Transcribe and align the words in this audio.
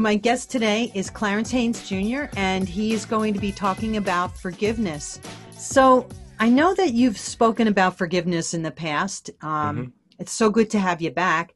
My 0.00 0.16
guest 0.16 0.50
today 0.50 0.90
is 0.94 1.10
Clarence 1.10 1.50
Haynes 1.50 1.86
Jr., 1.86 2.22
and 2.34 2.66
he 2.66 2.94
is 2.94 3.04
going 3.04 3.34
to 3.34 3.38
be 3.38 3.52
talking 3.52 3.98
about 3.98 4.34
forgiveness. 4.34 5.20
So, 5.50 6.08
I 6.38 6.48
know 6.48 6.72
that 6.72 6.94
you've 6.94 7.18
spoken 7.18 7.68
about 7.68 7.98
forgiveness 7.98 8.54
in 8.54 8.62
the 8.62 8.70
past. 8.70 9.28
Um, 9.42 9.76
mm-hmm. 9.76 9.90
It's 10.18 10.32
so 10.32 10.48
good 10.48 10.70
to 10.70 10.78
have 10.78 11.02
you 11.02 11.10
back. 11.10 11.54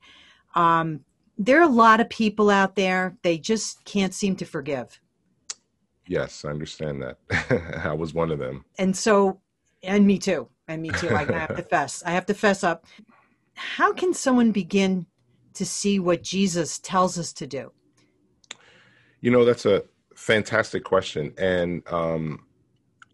Um, 0.55 1.01
there 1.39 1.59
are 1.59 1.63
a 1.63 1.73
lot 1.73 2.01
of 2.01 2.11
people 2.11 2.51
out 2.51 2.77
there, 2.77 3.17
they 3.23 3.39
just 3.39 3.83
can't 3.87 4.13
seem 4.13 4.37
to 4.37 4.45
forgive. 4.45 5.01
Yes, 6.07 6.45
I 6.45 6.51
understand 6.51 7.03
that. 7.03 7.81
I 7.83 7.95
was 7.95 8.13
one 8.13 8.31
of 8.31 8.39
them. 8.39 8.67
And 8.77 8.95
so, 8.95 9.41
and 9.83 10.07
me 10.07 10.19
too. 10.19 10.51
And 10.69 10.83
me 10.83 10.91
too. 10.91 11.09
I 11.09 11.25
have 11.33 11.57
to 11.57 11.63
fess. 11.63 12.03
I 12.05 12.11
have 12.11 12.27
to 12.27 12.35
fess 12.35 12.63
up. 12.63 12.85
How 13.55 13.95
can 13.95 14.13
someone 14.13 14.53
begin 14.53 15.07
to 15.55 15.65
see 15.65 15.99
what 15.99 16.23
Jesus 16.23 16.79
tells 16.79 17.19
us 17.19 17.33
to 17.33 17.47
do? 17.47 17.73
You 19.25 19.31
know, 19.31 19.47
that's 19.47 19.65
a 19.65 19.83
fantastic 20.15 20.85
question, 20.85 21.33
and 21.39 21.83
um, 21.91 22.45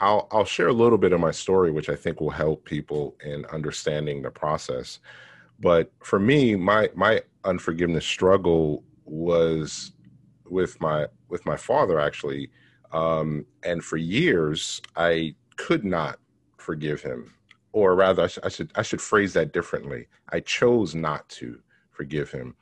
I'll 0.01 0.27
I'll 0.33 0.45
share 0.45 0.67
a 0.67 0.73
little 0.73 0.99
bit 0.99 1.13
of 1.13 1.21
my 1.21 1.31
story, 1.31 1.71
which 1.71 1.89
I 1.89 1.95
think 1.95 2.21
will 2.21 2.31
help 2.31 2.65
people 2.65 3.17
in 3.25 3.45
understanding 3.53 4.21
the 4.21 4.31
process. 4.33 4.99
But 5.61 5.93
for 6.03 6.19
me, 6.19 6.57
my 6.57 6.91
my 6.97 7.23
unforgiveness 7.45 8.05
struggle 8.05 8.83
was 9.05 9.93
with 10.47 10.81
my 10.81 11.07
with 11.29 11.47
my 11.47 11.57
father 11.57 12.01
actually, 12.01 12.51
um, 12.91 13.47
and 13.63 13.85
for 13.85 13.97
years 13.97 14.83
I 14.97 15.37
could 15.59 15.85
not 15.85 16.19
forgive 16.57 17.03
him, 17.03 17.33
or 17.71 17.95
rather, 17.95 18.25
I, 18.25 18.27
sh- 18.27 18.39
I 18.43 18.49
should 18.49 18.73
I 18.75 18.83
should 18.83 19.01
phrase 19.01 19.33
that 19.35 19.53
differently. 19.53 20.09
I 20.31 20.41
chose 20.41 20.93
not 20.93 21.29
to 21.39 21.61
forgive 21.93 22.33
him 22.33 22.57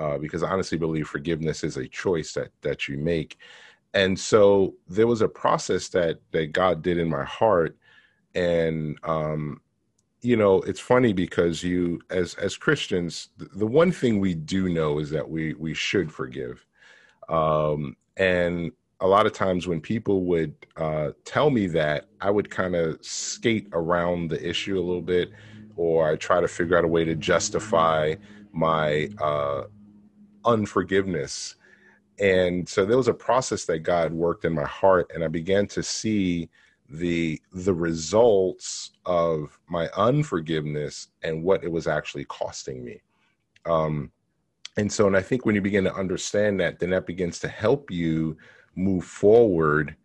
uh, 0.00 0.16
because 0.16 0.42
I 0.42 0.50
honestly 0.50 0.78
believe 0.78 1.06
forgiveness 1.06 1.62
is 1.62 1.76
a 1.76 1.86
choice 1.86 2.32
that 2.32 2.50
that 2.62 2.88
you 2.88 2.96
make. 2.96 3.36
And 3.92 4.18
so 4.18 4.74
there 4.88 5.06
was 5.06 5.20
a 5.20 5.28
process 5.28 5.88
that 5.88 6.20
that 6.32 6.52
God 6.52 6.82
did 6.82 6.96
in 6.96 7.08
my 7.08 7.24
heart, 7.24 7.76
and 8.34 8.98
um, 9.02 9.60
you 10.22 10.36
know, 10.36 10.62
it's 10.62 10.80
funny 10.80 11.12
because 11.12 11.62
you, 11.62 12.00
as 12.08 12.34
as 12.34 12.56
Christians, 12.56 13.28
the, 13.36 13.66
one 13.66 13.92
thing 13.92 14.20
we 14.20 14.34
do 14.34 14.68
know 14.68 14.98
is 14.98 15.10
that 15.10 15.28
we 15.28 15.54
we 15.54 15.74
should 15.74 16.10
forgive, 16.10 16.64
um, 17.28 17.96
and 18.16 18.72
a 19.00 19.06
lot 19.06 19.26
of 19.26 19.32
times 19.32 19.66
when 19.66 19.80
people 19.80 20.24
would 20.24 20.54
uh, 20.76 21.10
tell 21.24 21.50
me 21.50 21.66
that, 21.68 22.06
I 22.20 22.30
would 22.30 22.50
kind 22.50 22.74
of 22.74 23.04
skate 23.04 23.68
around 23.72 24.28
the 24.28 24.48
issue 24.48 24.78
a 24.78 24.84
little 24.84 25.02
bit, 25.02 25.30
or 25.76 26.10
I 26.10 26.16
try 26.16 26.40
to 26.40 26.48
figure 26.48 26.76
out 26.78 26.84
a 26.84 26.88
way 26.88 27.04
to 27.04 27.14
justify 27.14 28.14
my 28.52 29.08
uh, 29.20 29.64
unforgiveness. 30.44 31.56
And 32.18 32.68
so 32.68 32.84
there 32.84 32.96
was 32.96 33.08
a 33.08 33.14
process 33.14 33.64
that 33.64 33.80
God 33.80 34.12
worked 34.12 34.44
in 34.44 34.52
my 34.52 34.66
heart, 34.66 35.10
and 35.14 35.24
I 35.24 35.28
began 35.28 35.66
to 35.68 35.82
see 35.82 36.50
the 36.88 37.40
the 37.52 37.72
results 37.72 38.90
of 39.06 39.58
my 39.68 39.88
unforgiveness 39.96 41.08
and 41.22 41.42
what 41.42 41.62
it 41.62 41.70
was 41.70 41.86
actually 41.86 42.24
costing 42.24 42.84
me. 42.84 43.00
Um, 43.64 44.10
and 44.76 44.92
so, 44.92 45.06
and 45.06 45.16
I 45.16 45.22
think 45.22 45.46
when 45.46 45.54
you 45.54 45.60
begin 45.60 45.84
to 45.84 45.94
understand 45.94 46.60
that, 46.60 46.78
then 46.78 46.90
that 46.90 47.06
begins 47.06 47.38
to 47.40 47.48
help 47.48 47.90
you 47.90 48.36
move 48.76 49.04
forward 49.04 49.96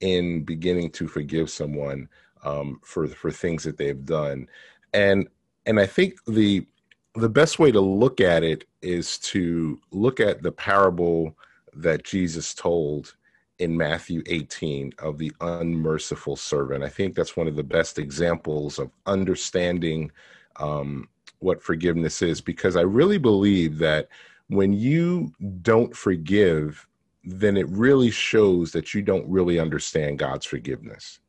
in 0.00 0.44
beginning 0.44 0.90
to 0.90 1.08
forgive 1.08 1.48
someone 1.50 2.08
um, 2.44 2.80
for 2.84 3.06
for 3.08 3.30
things 3.30 3.64
that 3.64 3.76
they've 3.76 4.04
done. 4.04 4.48
And 4.92 5.28
and 5.66 5.80
I 5.80 5.86
think 5.86 6.14
the 6.26 6.66
the 7.14 7.28
best 7.28 7.58
way 7.58 7.70
to 7.70 7.80
look 7.80 8.20
at 8.20 8.42
it 8.42 8.64
is 8.82 9.18
to 9.18 9.80
look 9.92 10.20
at 10.20 10.42
the 10.42 10.52
parable 10.52 11.36
that 11.74 12.04
Jesus 12.04 12.54
told 12.54 13.14
in 13.58 13.76
Matthew 13.76 14.22
18 14.26 14.94
of 14.98 15.18
the 15.18 15.32
unmerciful 15.40 16.36
servant. 16.36 16.82
I 16.82 16.88
think 16.88 17.14
that's 17.14 17.36
one 17.36 17.46
of 17.46 17.54
the 17.54 17.62
best 17.62 17.98
examples 17.98 18.78
of 18.78 18.90
understanding 19.06 20.10
um, 20.56 21.08
what 21.38 21.62
forgiveness 21.62 22.20
is 22.20 22.40
because 22.40 22.76
I 22.76 22.82
really 22.82 23.18
believe 23.18 23.78
that 23.78 24.08
when 24.48 24.72
you 24.72 25.32
don't 25.62 25.94
forgive, 25.96 26.86
then 27.22 27.56
it 27.56 27.68
really 27.68 28.10
shows 28.10 28.72
that 28.72 28.92
you 28.92 29.02
don't 29.02 29.28
really 29.28 29.58
understand 29.58 30.18
God's 30.18 30.46
forgiveness. 30.46 31.20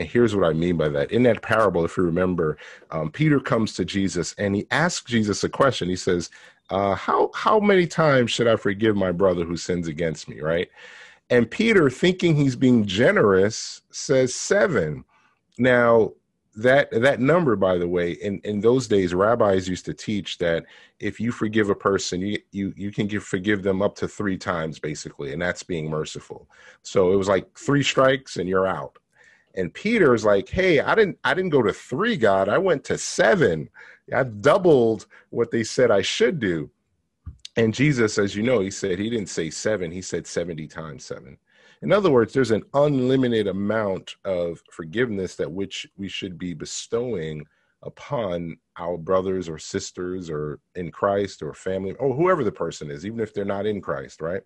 And 0.00 0.08
here's 0.08 0.34
what 0.34 0.48
I 0.48 0.54
mean 0.54 0.78
by 0.78 0.88
that. 0.88 1.12
In 1.12 1.24
that 1.24 1.42
parable, 1.42 1.84
if 1.84 1.98
you 1.98 2.04
remember, 2.04 2.56
um, 2.90 3.10
Peter 3.10 3.38
comes 3.38 3.74
to 3.74 3.84
Jesus 3.84 4.34
and 4.38 4.56
he 4.56 4.66
asks 4.70 5.10
Jesus 5.10 5.44
a 5.44 5.48
question. 5.50 5.90
He 5.90 5.96
says, 5.96 6.30
uh, 6.70 6.94
"How 6.94 7.30
how 7.34 7.60
many 7.60 7.86
times 7.86 8.30
should 8.30 8.48
I 8.48 8.56
forgive 8.56 8.96
my 8.96 9.12
brother 9.12 9.44
who 9.44 9.58
sins 9.58 9.88
against 9.88 10.26
me?" 10.26 10.40
Right? 10.40 10.70
And 11.28 11.50
Peter, 11.50 11.90
thinking 11.90 12.34
he's 12.34 12.56
being 12.56 12.86
generous, 12.86 13.82
says 13.90 14.34
seven. 14.34 15.04
Now, 15.58 16.12
that 16.56 16.90
that 16.92 17.20
number, 17.20 17.54
by 17.54 17.76
the 17.76 17.88
way, 17.88 18.12
in 18.12 18.40
in 18.44 18.60
those 18.60 18.88
days, 18.88 19.12
rabbis 19.14 19.68
used 19.68 19.84
to 19.84 19.92
teach 19.92 20.38
that 20.38 20.64
if 20.98 21.20
you 21.20 21.30
forgive 21.30 21.68
a 21.68 21.74
person, 21.74 22.22
you 22.22 22.38
you 22.52 22.72
you 22.74 22.90
can 22.90 23.06
give 23.06 23.22
forgive 23.22 23.62
them 23.62 23.82
up 23.82 23.96
to 23.96 24.08
three 24.08 24.38
times, 24.38 24.78
basically, 24.78 25.34
and 25.34 25.42
that's 25.42 25.62
being 25.62 25.90
merciful. 25.90 26.48
So 26.82 27.12
it 27.12 27.16
was 27.16 27.28
like 27.28 27.54
three 27.58 27.82
strikes 27.82 28.38
and 28.38 28.48
you're 28.48 28.66
out. 28.66 28.96
And 29.54 29.74
Peter's 29.74 30.24
like, 30.24 30.48
"Hey, 30.48 30.80
I 30.80 30.94
didn't 30.94 31.18
I 31.24 31.34
didn't 31.34 31.50
go 31.50 31.62
to 31.62 31.72
3, 31.72 32.16
God. 32.16 32.48
I 32.48 32.58
went 32.58 32.84
to 32.84 32.98
7. 32.98 33.68
I 34.14 34.22
doubled 34.24 35.06
what 35.30 35.50
they 35.50 35.64
said 35.64 35.90
I 35.90 36.02
should 36.02 36.38
do." 36.38 36.70
And 37.56 37.74
Jesus, 37.74 38.16
as 38.18 38.36
you 38.36 38.42
know, 38.42 38.60
he 38.60 38.70
said 38.70 38.98
he 38.98 39.10
didn't 39.10 39.28
say 39.28 39.50
7, 39.50 39.90
he 39.90 40.02
said 40.02 40.26
70 40.26 40.66
times 40.68 41.04
7. 41.04 41.36
In 41.82 41.92
other 41.92 42.10
words, 42.10 42.32
there's 42.32 42.50
an 42.50 42.62
unlimited 42.74 43.48
amount 43.48 44.16
of 44.24 44.62
forgiveness 44.70 45.34
that 45.36 45.50
which 45.50 45.86
we 45.96 46.08
should 46.08 46.38
be 46.38 46.54
bestowing 46.54 47.44
upon 47.82 48.56
our 48.76 48.98
brothers 48.98 49.48
or 49.48 49.58
sisters 49.58 50.28
or 50.28 50.60
in 50.74 50.90
Christ 50.90 51.42
or 51.42 51.54
family 51.54 51.94
or 51.94 52.14
whoever 52.14 52.44
the 52.44 52.52
person 52.52 52.90
is, 52.90 53.06
even 53.06 53.20
if 53.20 53.32
they're 53.32 53.44
not 53.44 53.66
in 53.66 53.80
Christ, 53.80 54.20
right? 54.20 54.42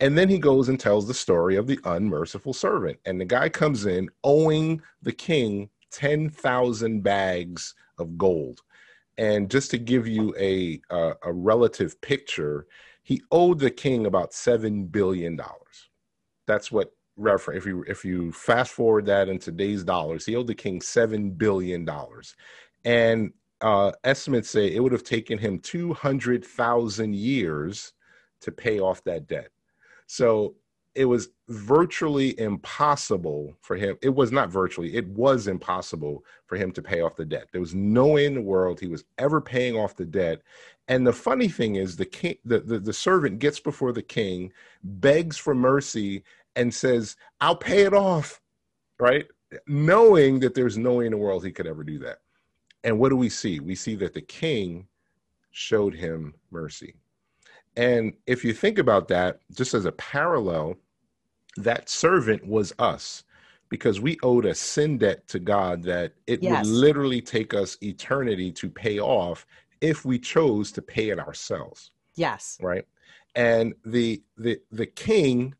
And 0.00 0.16
then 0.16 0.28
he 0.28 0.38
goes 0.38 0.68
and 0.68 0.80
tells 0.80 1.06
the 1.06 1.14
story 1.14 1.56
of 1.56 1.66
the 1.66 1.78
unmerciful 1.84 2.54
servant. 2.54 2.98
And 3.04 3.20
the 3.20 3.26
guy 3.26 3.48
comes 3.48 3.86
in 3.86 4.08
owing 4.24 4.82
the 5.02 5.12
king 5.12 5.68
10,000 5.92 7.02
bags 7.02 7.74
of 7.98 8.16
gold. 8.16 8.62
And 9.18 9.50
just 9.50 9.70
to 9.72 9.78
give 9.78 10.06
you 10.06 10.34
a, 10.38 10.80
a, 10.90 11.12
a 11.24 11.32
relative 11.32 12.00
picture, 12.00 12.66
he 13.02 13.22
owed 13.30 13.58
the 13.58 13.70
king 13.70 14.06
about 14.06 14.30
$7 14.30 14.90
billion. 14.90 15.38
That's 16.46 16.72
what 16.72 16.92
refer 17.20 17.52
if 17.52 17.66
you 17.66 17.84
if 17.86 18.04
you 18.04 18.32
fast 18.32 18.72
forward 18.72 19.06
that 19.06 19.28
in 19.28 19.38
today's 19.38 19.84
dollars, 19.84 20.24
he 20.24 20.34
owed 20.34 20.46
the 20.46 20.54
king 20.54 20.80
seven 20.80 21.30
billion 21.30 21.84
dollars, 21.84 22.34
and 22.84 23.32
uh, 23.60 23.92
estimates 24.04 24.50
say 24.50 24.74
it 24.74 24.82
would 24.82 24.92
have 24.92 25.04
taken 25.04 25.38
him 25.38 25.58
two 25.58 25.92
hundred 25.92 26.44
thousand 26.44 27.14
years 27.14 27.92
to 28.40 28.50
pay 28.50 28.80
off 28.80 29.04
that 29.04 29.28
debt. 29.28 29.50
So 30.10 30.56
it 30.96 31.04
was 31.04 31.28
virtually 31.48 32.36
impossible 32.40 33.54
for 33.60 33.76
him. 33.76 33.96
It 34.02 34.12
was 34.12 34.32
not 34.32 34.50
virtually, 34.50 34.96
it 34.96 35.06
was 35.06 35.46
impossible 35.46 36.24
for 36.46 36.56
him 36.56 36.72
to 36.72 36.82
pay 36.82 37.00
off 37.00 37.14
the 37.14 37.24
debt. 37.24 37.46
There 37.52 37.60
was 37.60 37.76
no 37.76 38.08
way 38.08 38.26
in 38.26 38.34
the 38.34 38.40
world 38.40 38.80
he 38.80 38.88
was 38.88 39.04
ever 39.18 39.40
paying 39.40 39.76
off 39.76 39.94
the 39.94 40.04
debt. 40.04 40.42
And 40.88 41.06
the 41.06 41.12
funny 41.12 41.46
thing 41.46 41.76
is 41.76 41.94
the 41.94 42.06
king 42.06 42.34
the, 42.44 42.58
the, 42.58 42.80
the 42.80 42.92
servant 42.92 43.38
gets 43.38 43.60
before 43.60 43.92
the 43.92 44.02
king, 44.02 44.52
begs 44.82 45.36
for 45.36 45.54
mercy, 45.54 46.24
and 46.56 46.74
says, 46.74 47.16
I'll 47.40 47.54
pay 47.54 47.82
it 47.82 47.94
off. 47.94 48.40
Right? 48.98 49.28
Knowing 49.68 50.40
that 50.40 50.56
there's 50.56 50.76
no 50.76 50.94
way 50.94 51.06
in 51.06 51.12
the 51.12 51.18
world 51.18 51.44
he 51.44 51.52
could 51.52 51.68
ever 51.68 51.84
do 51.84 52.00
that. 52.00 52.18
And 52.82 52.98
what 52.98 53.10
do 53.10 53.16
we 53.16 53.28
see? 53.28 53.60
We 53.60 53.76
see 53.76 53.94
that 53.94 54.14
the 54.14 54.22
king 54.22 54.88
showed 55.52 55.94
him 55.94 56.34
mercy. 56.50 56.96
And 57.80 58.12
if 58.26 58.44
you 58.44 58.52
think 58.52 58.78
about 58.78 59.08
that, 59.08 59.40
just 59.54 59.72
as 59.72 59.86
a 59.86 59.92
parallel, 59.92 60.76
that 61.56 61.88
servant 61.88 62.46
was 62.46 62.74
us 62.78 63.24
because 63.70 64.02
we 64.02 64.18
owed 64.22 64.44
a 64.44 64.54
sin 64.54 64.98
debt 64.98 65.26
to 65.28 65.38
God 65.38 65.82
that 65.84 66.12
it 66.26 66.42
yes. 66.42 66.66
would 66.66 66.70
literally 66.70 67.22
take 67.22 67.54
us 67.54 67.78
eternity 67.82 68.52
to 68.52 68.68
pay 68.68 69.00
off 69.00 69.46
if 69.80 70.04
we 70.04 70.18
chose 70.18 70.70
to 70.72 70.82
pay 70.82 71.08
it 71.08 71.18
ourselves. 71.18 71.92
Yes. 72.16 72.58
Right. 72.60 72.86
And 73.34 73.72
the 73.86 74.22
the 74.36 74.60
the 74.70 74.86
king 74.86 75.54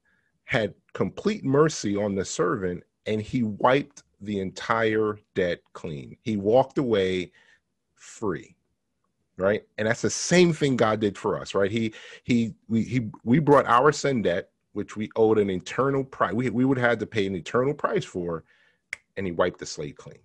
had 0.45 0.75
complete 0.93 1.43
mercy 1.43 1.97
on 1.97 2.17
the 2.17 2.25
servant 2.27 2.83
and 3.07 3.23
he 3.23 3.45
wiped 3.45 4.03
the 4.21 4.41
entire 4.41 5.19
debt 5.35 5.61
clean. 5.73 6.19
He 6.21 6.37
walked 6.37 6.77
away 6.77 7.33
free 7.95 8.57
right? 9.41 9.65
And 9.79 9.89
that's 9.89 10.03
the 10.03 10.11
same 10.11 10.53
thing 10.53 10.77
God 10.77 11.01
did 11.01 11.17
for 11.17 11.41
us, 11.41 11.55
right? 11.55 11.71
He 11.71 11.93
he 12.25 12.55
we 12.69 12.83
he 12.83 13.11
we 13.25 13.39
brought 13.39 13.67
our 13.67 13.93
sin 13.93 14.23
debt, 14.23 14.51
which 14.73 14.97
we 14.97 15.11
owed 15.17 15.39
an 15.39 15.51
eternal 15.51 16.05
price. 16.05 16.35
We 16.35 16.51
we 16.51 16.65
would 16.65 16.79
have 16.79 16.91
had 16.91 17.01
to 17.01 17.07
pay 17.07 17.27
an 17.27 17.35
eternal 17.35 17.75
price 17.75 18.05
for, 18.05 18.45
and 19.17 19.27
he 19.27 19.33
wiped 19.33 19.59
the 19.59 19.67
slate 19.67 19.97
clean, 19.97 20.19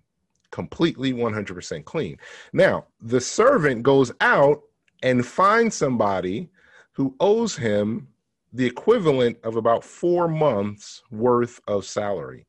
completely 0.51 1.13
100% 1.13 1.85
clean. 1.85 2.17
Now 2.53 2.85
the 3.01 3.21
servant 3.21 3.83
goes 3.83 4.11
out 4.21 4.61
and 5.03 5.25
finds 5.25 5.75
somebody 5.75 6.49
who 6.93 7.15
owes 7.19 7.55
him 7.55 8.07
the 8.53 8.65
equivalent 8.65 9.37
of 9.43 9.57
about 9.57 9.83
four 9.83 10.29
months 10.29 11.03
worth 11.11 11.59
of 11.67 11.85
salary, 11.85 12.45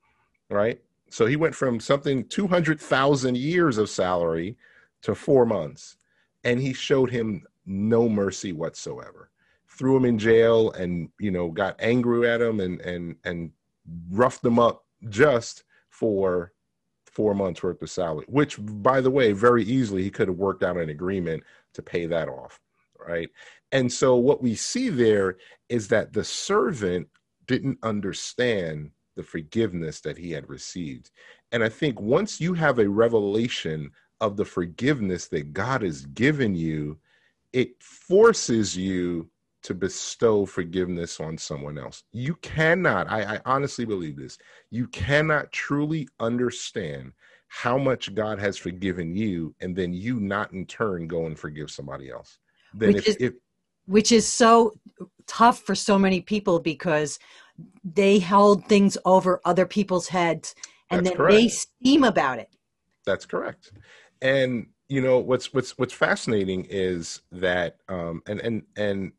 right? 0.48 0.80
So 1.10 1.26
he 1.26 1.36
went 1.36 1.54
from 1.54 1.80
something 1.80 2.24
200,000 2.28 3.36
years 3.36 3.78
of 3.78 3.90
salary 3.90 4.56
to 5.02 5.14
four 5.14 5.46
months. 5.46 5.96
And 6.46 6.60
he 6.60 6.72
showed 6.72 7.10
him 7.10 7.44
no 7.66 8.08
mercy 8.08 8.52
whatsoever. 8.52 9.30
Threw 9.66 9.96
him 9.96 10.04
in 10.04 10.18
jail 10.18 10.70
and, 10.70 11.10
you 11.18 11.32
know, 11.32 11.50
got 11.50 11.74
angry 11.80 12.30
at 12.30 12.40
him 12.40 12.60
and, 12.60 12.80
and, 12.82 13.16
and 13.24 13.50
roughed 14.10 14.44
him 14.44 14.58
up 14.58 14.84
just 15.08 15.64
for 15.90 16.52
four 17.04 17.34
months 17.34 17.62
worth 17.62 17.82
of 17.82 17.90
salary, 17.90 18.26
which, 18.28 18.56
by 18.60 19.00
the 19.00 19.10
way, 19.10 19.32
very 19.32 19.64
easily 19.64 20.04
he 20.04 20.10
could 20.10 20.28
have 20.28 20.36
worked 20.36 20.62
out 20.62 20.76
an 20.76 20.88
agreement 20.88 21.42
to 21.74 21.82
pay 21.82 22.06
that 22.06 22.28
off. 22.28 22.60
Right. 23.08 23.28
And 23.72 23.92
so 23.92 24.14
what 24.16 24.42
we 24.42 24.54
see 24.54 24.88
there 24.88 25.38
is 25.68 25.88
that 25.88 26.12
the 26.12 26.24
servant 26.24 27.08
didn't 27.46 27.78
understand 27.82 28.90
the 29.16 29.22
forgiveness 29.22 30.00
that 30.00 30.18
he 30.18 30.30
had 30.30 30.48
received. 30.48 31.10
And 31.50 31.64
I 31.64 31.68
think 31.68 32.00
once 32.00 32.40
you 32.40 32.54
have 32.54 32.78
a 32.78 32.88
revelation 32.88 33.90
of 34.20 34.36
the 34.36 34.44
forgiveness 34.44 35.28
that 35.28 35.52
God 35.52 35.82
has 35.82 36.06
given 36.06 36.54
you, 36.54 36.98
it 37.52 37.82
forces 37.82 38.76
you 38.76 39.28
to 39.62 39.74
bestow 39.74 40.46
forgiveness 40.46 41.18
on 41.18 41.36
someone 41.36 41.76
else. 41.76 42.04
You 42.12 42.36
cannot, 42.36 43.10
I, 43.10 43.34
I, 43.34 43.40
honestly 43.44 43.84
believe 43.84 44.16
this, 44.16 44.38
you 44.70 44.86
cannot 44.88 45.50
truly 45.50 46.08
understand 46.20 47.12
how 47.48 47.76
much 47.76 48.14
God 48.14 48.38
has 48.38 48.56
forgiven 48.56 49.16
you 49.16 49.54
and 49.60 49.74
then 49.74 49.92
you 49.92 50.20
not 50.20 50.52
in 50.52 50.66
turn 50.66 51.08
go 51.08 51.26
and 51.26 51.38
forgive 51.38 51.70
somebody 51.70 52.10
else. 52.10 52.38
Then 52.74 52.94
which 52.94 53.08
if, 53.08 53.08
is, 53.08 53.16
if, 53.18 53.32
which 53.86 54.12
is 54.12 54.26
so 54.26 54.74
tough 55.26 55.60
for 55.60 55.74
so 55.74 55.98
many 55.98 56.20
people 56.20 56.60
because 56.60 57.18
they 57.84 58.18
held 58.18 58.66
things 58.66 58.96
over 59.04 59.40
other 59.44 59.66
people's 59.66 60.08
heads 60.08 60.54
and 60.90 61.04
then 61.04 61.16
correct. 61.16 61.32
they 61.32 61.48
steam 61.48 62.04
about 62.04 62.38
it. 62.38 62.50
That's 63.04 63.26
correct. 63.26 63.72
And 64.22 64.68
you 64.88 65.00
know 65.00 65.18
what's 65.18 65.52
what's 65.52 65.76
what's 65.78 65.92
fascinating 65.92 66.66
is 66.70 67.22
that 67.32 67.78
um 67.88 68.22
and 68.26 68.40
and 68.40 68.62
and 68.76 69.12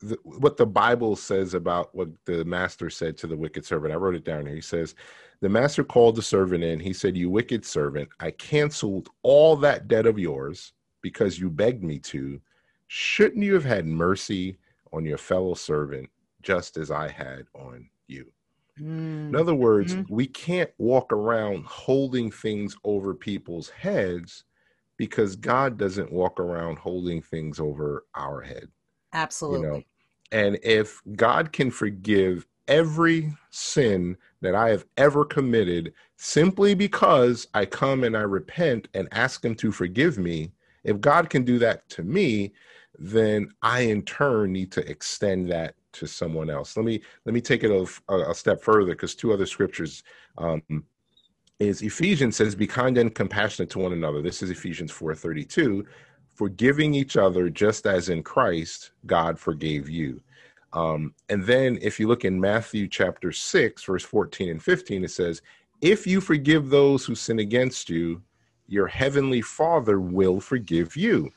the, 0.00 0.18
what 0.24 0.56
the 0.56 0.66
Bible 0.66 1.16
says 1.16 1.54
about 1.54 1.94
what 1.94 2.08
the 2.24 2.44
master 2.44 2.90
said 2.90 3.16
to 3.18 3.26
the 3.26 3.36
wicked 3.36 3.64
servant. 3.64 3.92
I 3.92 3.96
wrote 3.96 4.14
it 4.14 4.24
down 4.24 4.46
here. 4.46 4.54
He 4.54 4.60
says, 4.60 4.94
The 5.40 5.48
master 5.48 5.84
called 5.84 6.16
the 6.16 6.22
servant 6.22 6.64
in. 6.64 6.80
He 6.80 6.92
said, 6.92 7.16
You 7.16 7.30
wicked 7.30 7.64
servant, 7.64 8.08
I 8.18 8.30
canceled 8.32 9.10
all 9.22 9.56
that 9.56 9.88
debt 9.88 10.06
of 10.06 10.18
yours 10.18 10.72
because 11.02 11.38
you 11.38 11.50
begged 11.50 11.84
me 11.84 11.98
to. 11.98 12.40
Shouldn't 12.88 13.44
you 13.44 13.54
have 13.54 13.64
had 13.64 13.86
mercy 13.86 14.58
on 14.92 15.04
your 15.04 15.18
fellow 15.18 15.54
servant 15.54 16.08
just 16.42 16.76
as 16.76 16.90
I 16.90 17.08
had 17.08 17.44
on 17.54 17.88
you. 18.08 18.32
Mm. 18.80 19.28
In 19.28 19.36
other 19.36 19.54
words, 19.54 19.94
mm. 19.94 20.06
we 20.08 20.26
can't 20.26 20.70
walk 20.78 21.12
around 21.12 21.64
holding 21.66 22.30
things 22.30 22.76
over 22.84 23.14
people's 23.14 23.68
heads 23.68 24.44
because 24.96 25.36
God 25.36 25.78
doesn't 25.78 26.12
walk 26.12 26.38
around 26.40 26.78
holding 26.78 27.22
things 27.22 27.58
over 27.58 28.04
our 28.14 28.40
head. 28.40 28.68
Absolutely. 29.12 29.66
You 29.66 29.72
know? 29.72 29.82
And 30.32 30.58
if 30.62 31.00
God 31.16 31.52
can 31.52 31.70
forgive 31.70 32.46
every 32.68 33.34
sin 33.50 34.16
that 34.42 34.54
I 34.54 34.68
have 34.70 34.86
ever 34.96 35.24
committed 35.24 35.92
simply 36.16 36.74
because 36.74 37.48
I 37.52 37.66
come 37.66 38.04
and 38.04 38.16
I 38.16 38.20
repent 38.20 38.88
and 38.94 39.08
ask 39.12 39.44
Him 39.44 39.54
to 39.56 39.72
forgive 39.72 40.18
me, 40.18 40.52
if 40.84 41.00
God 41.00 41.30
can 41.30 41.44
do 41.44 41.58
that 41.58 41.88
to 41.90 42.02
me, 42.02 42.52
then 42.98 43.50
I 43.62 43.80
in 43.80 44.02
turn 44.02 44.52
need 44.52 44.70
to 44.72 44.88
extend 44.88 45.50
that 45.50 45.74
to 45.92 46.06
someone 46.06 46.50
else. 46.50 46.76
Let 46.76 46.86
me 46.86 47.00
let 47.24 47.34
me 47.34 47.40
take 47.40 47.64
it 47.64 47.70
a, 47.70 48.12
a 48.14 48.34
step 48.34 48.62
further 48.62 48.92
because 48.92 49.14
two 49.14 49.32
other 49.32 49.46
scriptures 49.46 50.02
um, 50.38 50.62
is 51.58 51.82
Ephesians 51.82 52.36
says, 52.36 52.54
"Be 52.54 52.66
kind 52.66 52.98
and 52.98 53.14
compassionate 53.14 53.70
to 53.70 53.78
one 53.78 53.92
another." 53.92 54.22
This 54.22 54.42
is 54.42 54.50
Ephesians 54.50 54.90
four 54.90 55.14
thirty 55.14 55.44
two, 55.44 55.86
forgiving 56.34 56.94
each 56.94 57.16
other 57.16 57.50
just 57.50 57.86
as 57.86 58.08
in 58.08 58.22
Christ 58.22 58.92
God 59.06 59.38
forgave 59.38 59.88
you. 59.88 60.20
Um, 60.72 61.14
and 61.28 61.44
then 61.44 61.78
if 61.82 61.98
you 61.98 62.06
look 62.06 62.24
in 62.24 62.40
Matthew 62.40 62.88
chapter 62.88 63.32
six, 63.32 63.84
verse 63.84 64.04
fourteen 64.04 64.50
and 64.50 64.62
fifteen, 64.62 65.04
it 65.04 65.10
says, 65.10 65.42
"If 65.80 66.06
you 66.06 66.20
forgive 66.20 66.70
those 66.70 67.04
who 67.04 67.14
sin 67.14 67.40
against 67.40 67.90
you, 67.90 68.22
your 68.66 68.86
heavenly 68.86 69.42
Father 69.42 70.00
will 70.00 70.40
forgive 70.40 70.96
you." 70.96 71.32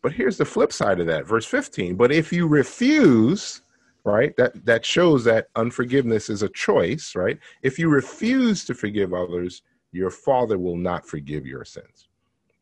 But 0.00 0.12
here's 0.12 0.38
the 0.38 0.44
flip 0.44 0.72
side 0.72 1.00
of 1.00 1.06
that, 1.06 1.26
verse 1.26 1.44
15. 1.44 1.96
But 1.96 2.12
if 2.12 2.32
you 2.32 2.46
refuse 2.46 3.62
right? 4.04 4.36
That 4.36 4.64
that 4.64 4.84
shows 4.84 5.24
that 5.24 5.48
unforgiveness 5.56 6.30
is 6.30 6.42
a 6.42 6.48
choice 6.48 7.14
right? 7.14 7.38
If 7.62 7.78
you 7.78 7.88
refuse 7.88 8.64
to 8.66 8.74
forgive 8.74 9.12
others 9.12 9.62
your 9.92 10.10
father 10.10 10.58
will 10.58 10.76
not 10.76 11.06
forgive 11.06 11.46
your 11.46 11.64
sins. 11.64 12.08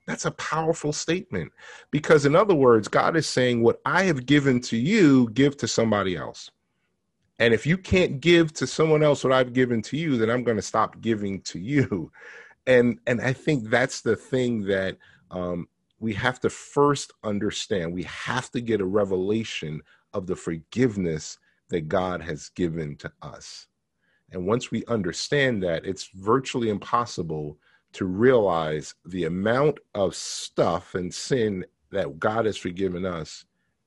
That's 0.06 0.26
a 0.26 0.30
powerful 0.32 0.92
statement 0.92 1.50
because 1.90 2.26
in 2.26 2.36
other 2.36 2.54
words 2.54 2.88
god 2.88 3.16
is 3.16 3.26
saying 3.26 3.62
what 3.62 3.80
i 3.84 4.04
have 4.04 4.26
given 4.26 4.60
to 4.62 4.76
you 4.76 5.28
give 5.30 5.56
to 5.58 5.68
somebody 5.68 6.16
else. 6.16 6.50
And 7.38 7.52
if 7.52 7.66
you 7.66 7.76
can't 7.76 8.20
give 8.20 8.54
to 8.54 8.66
someone 8.66 9.02
else 9.02 9.24
what 9.24 9.32
i've 9.32 9.52
given 9.52 9.82
to 9.82 9.96
you 9.96 10.16
then 10.16 10.30
i'm 10.30 10.44
going 10.44 10.56
to 10.56 10.62
stop 10.62 11.00
giving 11.00 11.40
to 11.42 11.58
you. 11.58 12.10
And 12.68 12.98
and 13.06 13.20
i 13.20 13.32
think 13.32 13.70
that's 13.70 14.00
the 14.00 14.16
thing 14.16 14.64
that 14.64 14.96
um, 15.30 15.68
we 15.98 16.12
have 16.14 16.40
to 16.40 16.50
first 16.50 17.12
understand. 17.24 17.92
We 17.92 18.04
have 18.04 18.50
to 18.50 18.60
get 18.60 18.80
a 18.80 18.86
revelation 18.86 19.80
of 20.14 20.26
the 20.26 20.36
forgiveness 20.36 21.38
that 21.68 21.88
God 21.88 22.22
has 22.22 22.48
given 22.50 22.96
to 22.96 23.12
us. 23.22 23.66
And 24.32 24.46
once 24.46 24.70
we 24.70 24.84
understand 24.86 25.62
that, 25.62 25.84
it's 25.84 26.10
virtually 26.14 26.68
impossible 26.68 27.58
to 27.92 28.04
realize 28.04 28.94
the 29.06 29.24
amount 29.24 29.78
of 29.94 30.14
stuff 30.14 30.94
and 30.94 31.12
sin 31.12 31.64
that 31.92 32.18
God 32.18 32.46
has 32.46 32.56
forgiven 32.56 33.06
us, 33.06 33.44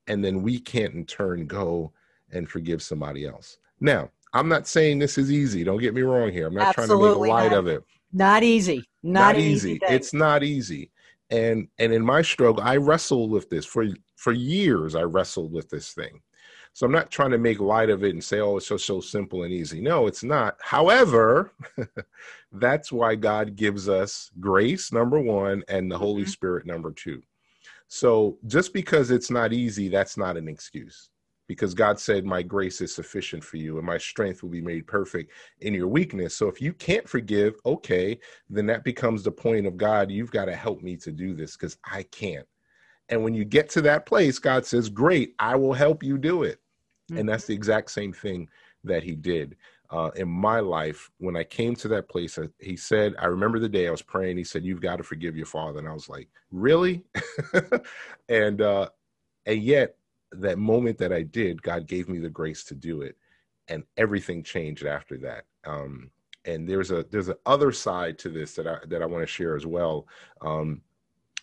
and 0.07 0.23
then 0.23 0.41
we 0.41 0.59
can't 0.59 0.93
in 0.93 1.05
turn 1.05 1.45
go 1.45 1.91
and 2.31 2.49
forgive 2.49 2.81
somebody 2.81 3.25
else. 3.25 3.57
Now, 3.79 4.09
I'm 4.33 4.47
not 4.47 4.67
saying 4.67 4.99
this 4.99 5.17
is 5.17 5.31
easy. 5.31 5.63
Don't 5.63 5.79
get 5.79 5.93
me 5.93 6.01
wrong 6.01 6.31
here. 6.31 6.47
I'm 6.47 6.53
not 6.53 6.77
Absolutely 6.77 7.05
trying 7.05 7.13
to 7.13 7.21
make 7.21 7.29
light 7.29 7.51
not. 7.51 7.59
of 7.59 7.67
it. 7.67 7.83
Not 8.11 8.43
easy. 8.43 8.83
Not, 9.03 9.19
not 9.19 9.37
easy. 9.37 9.73
easy 9.73 9.79
it's 9.89 10.13
not 10.13 10.43
easy. 10.43 10.91
And 11.31 11.67
and 11.77 11.93
in 11.93 12.03
my 12.03 12.21
struggle, 12.21 12.63
I 12.63 12.77
wrestled 12.77 13.31
with 13.31 13.49
this 13.49 13.65
for 13.65 13.85
for 14.15 14.31
years 14.31 14.95
I 14.95 15.03
wrestled 15.03 15.51
with 15.51 15.69
this 15.69 15.93
thing. 15.93 16.21
So 16.73 16.85
I'm 16.85 16.91
not 16.91 17.11
trying 17.11 17.31
to 17.31 17.37
make 17.37 17.59
light 17.59 17.89
of 17.89 18.03
it 18.03 18.11
and 18.11 18.23
say, 18.23 18.39
oh, 18.39 18.57
it's 18.57 18.67
just 18.67 18.85
so 18.85 19.01
simple 19.01 19.43
and 19.43 19.51
easy. 19.51 19.81
No, 19.81 20.07
it's 20.07 20.23
not. 20.23 20.55
However, 20.61 21.51
that's 22.51 22.91
why 22.91 23.15
God 23.15 23.55
gives 23.55 23.89
us 23.89 24.31
grace, 24.39 24.91
number 24.93 25.19
one, 25.19 25.63
and 25.67 25.89
the 25.89 25.95
mm-hmm. 25.95 26.03
Holy 26.03 26.25
Spirit, 26.25 26.65
number 26.65 26.91
two. 26.91 27.21
So 27.87 28.37
just 28.45 28.71
because 28.71 29.09
it's 29.09 29.31
not 29.31 29.51
easy, 29.51 29.89
that's 29.89 30.15
not 30.15 30.37
an 30.37 30.47
excuse. 30.47 31.09
Because 31.49 31.73
God 31.73 31.99
said, 31.99 32.25
My 32.25 32.43
grace 32.43 32.79
is 32.79 32.93
sufficient 32.93 33.43
for 33.43 33.57
you, 33.57 33.79
and 33.79 33.85
my 33.85 33.97
strength 33.97 34.43
will 34.43 34.51
be 34.51 34.61
made 34.61 34.85
perfect 34.85 35.31
in 35.61 35.73
your 35.73 35.87
weakness. 35.87 36.35
So 36.35 36.47
if 36.47 36.61
you 36.61 36.73
can't 36.73 37.09
forgive, 37.09 37.55
okay, 37.65 38.19
then 38.51 38.67
that 38.67 38.83
becomes 38.83 39.23
the 39.23 39.31
point 39.31 39.65
of 39.65 39.75
God. 39.75 40.11
You've 40.11 40.29
got 40.29 40.45
to 40.45 40.55
help 40.55 40.83
me 40.83 40.95
to 40.97 41.11
do 41.11 41.33
this 41.33 41.57
because 41.57 41.77
I 41.83 42.03
can't. 42.03 42.45
And 43.09 43.23
when 43.23 43.33
you 43.33 43.45
get 43.45 43.67
to 43.71 43.81
that 43.81 44.05
place, 44.05 44.37
God 44.37 44.63
says, 44.63 44.89
Great, 44.89 45.33
I 45.39 45.55
will 45.55 45.73
help 45.73 46.03
you 46.03 46.19
do 46.19 46.43
it. 46.43 46.59
Mm-hmm. 47.09 47.21
And 47.21 47.29
that's 47.29 47.45
the 47.45 47.55
exact 47.55 47.89
same 47.89 48.13
thing 48.13 48.47
that 48.83 49.01
He 49.01 49.15
did 49.15 49.55
uh, 49.89 50.11
in 50.15 50.29
my 50.29 50.59
life. 50.59 51.09
When 51.17 51.35
I 51.35 51.45
came 51.45 51.75
to 51.77 51.87
that 51.87 52.09
place, 52.09 52.37
uh, 52.37 52.45
He 52.59 52.75
said, 52.75 53.15
I 53.17 53.25
remember 53.25 53.57
the 53.57 53.67
day 53.67 53.87
I 53.87 53.91
was 53.91 54.03
praying, 54.03 54.37
He 54.37 54.43
said, 54.43 54.63
You've 54.63 54.81
got 54.81 54.97
to 54.97 55.03
forgive 55.03 55.35
your 55.35 55.47
father. 55.47 55.79
And 55.79 55.89
I 55.89 55.93
was 55.93 56.09
like, 56.09 56.27
Really? 56.51 57.05
and, 58.29 58.61
uh, 58.61 58.89
and 59.47 59.63
yet, 59.63 59.95
that 60.31 60.57
moment 60.57 60.97
that 60.99 61.13
I 61.13 61.23
did, 61.23 61.61
God 61.61 61.87
gave 61.87 62.09
me 62.09 62.19
the 62.19 62.29
grace 62.29 62.63
to 62.65 62.75
do 62.75 63.01
it. 63.01 63.17
And 63.67 63.83
everything 63.97 64.43
changed 64.43 64.85
after 64.85 65.17
that. 65.19 65.45
Um, 65.65 66.11
and 66.45 66.67
there's 66.67 66.91
a 66.91 67.05
there's 67.11 67.29
a 67.29 67.37
other 67.45 67.71
side 67.71 68.17
to 68.19 68.29
this 68.29 68.55
that 68.55 68.65
I 68.67 68.77
that 68.87 69.01
I 69.01 69.05
want 69.05 69.21
to 69.23 69.27
share 69.27 69.55
as 69.55 69.65
well. 69.65 70.07
Um, 70.41 70.81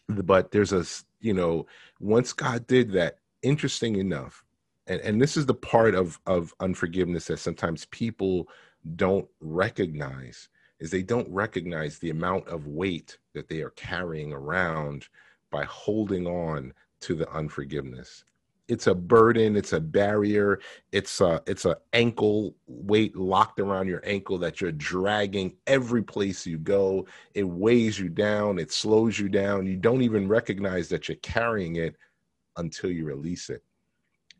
but 0.09 0.51
there's 0.51 0.73
a 0.73 0.85
you 1.21 1.35
know 1.35 1.67
once 2.01 2.33
god 2.33 2.67
did 2.67 2.93
that 2.93 3.19
interesting 3.43 3.97
enough 3.97 4.45
and 4.87 5.01
and 5.01 5.21
this 5.21 5.37
is 5.37 5.47
the 5.47 5.55
part 5.55 5.95
of 5.95 6.19
of 6.27 6.55
unforgiveness 6.61 7.27
that 7.27 7.39
sometimes 7.39 7.87
people 7.87 8.49
don't 8.95 9.29
recognize 9.41 10.49
is 10.79 10.91
they 10.91 11.03
don't 11.03 11.29
recognize 11.31 11.99
the 11.99 12.11
amount 12.11 12.47
of 12.49 12.67
weight 12.67 13.19
that 13.33 13.49
they 13.49 13.63
are 13.63 13.71
carrying 13.71 14.33
around 14.33 15.07
by 15.51 15.65
holding 15.65 16.27
on 16.27 16.73
to 17.01 17.15
the 17.15 17.29
unforgiveness 17.33 18.25
it's 18.69 18.87
a 18.87 18.95
burden 18.95 19.57
it's 19.57 19.73
a 19.73 19.81
barrier 19.81 20.59
it's 20.93 21.21
a 21.21 21.41
it's 21.47 21.65
a 21.65 21.77
ankle 21.93 22.55
weight 22.67 23.17
locked 23.17 23.61
around 23.61 23.87
your 23.87 24.03
ankle 24.05 24.39
that 24.39 24.61
you're 24.61 24.73
dragging 24.73 25.55
every 25.67 26.03
place 26.03 26.47
you 26.47 26.59
go 26.59 27.07
it 27.35 27.45
weighs 27.45 27.99
you 27.99 28.09
down 28.09 28.59
it 28.59 28.73
slows 28.73 29.19
you 29.19 29.29
down 29.29 29.67
you 29.67 29.77
don't 29.77 30.03
even 30.03 30.29
recognize 30.29 30.89
that 30.89 31.09
you're 31.09 31.17
carrying 31.19 31.77
it 31.77 31.97
until 32.57 32.91
you 32.91 33.05
release 33.05 33.51
it 33.51 33.63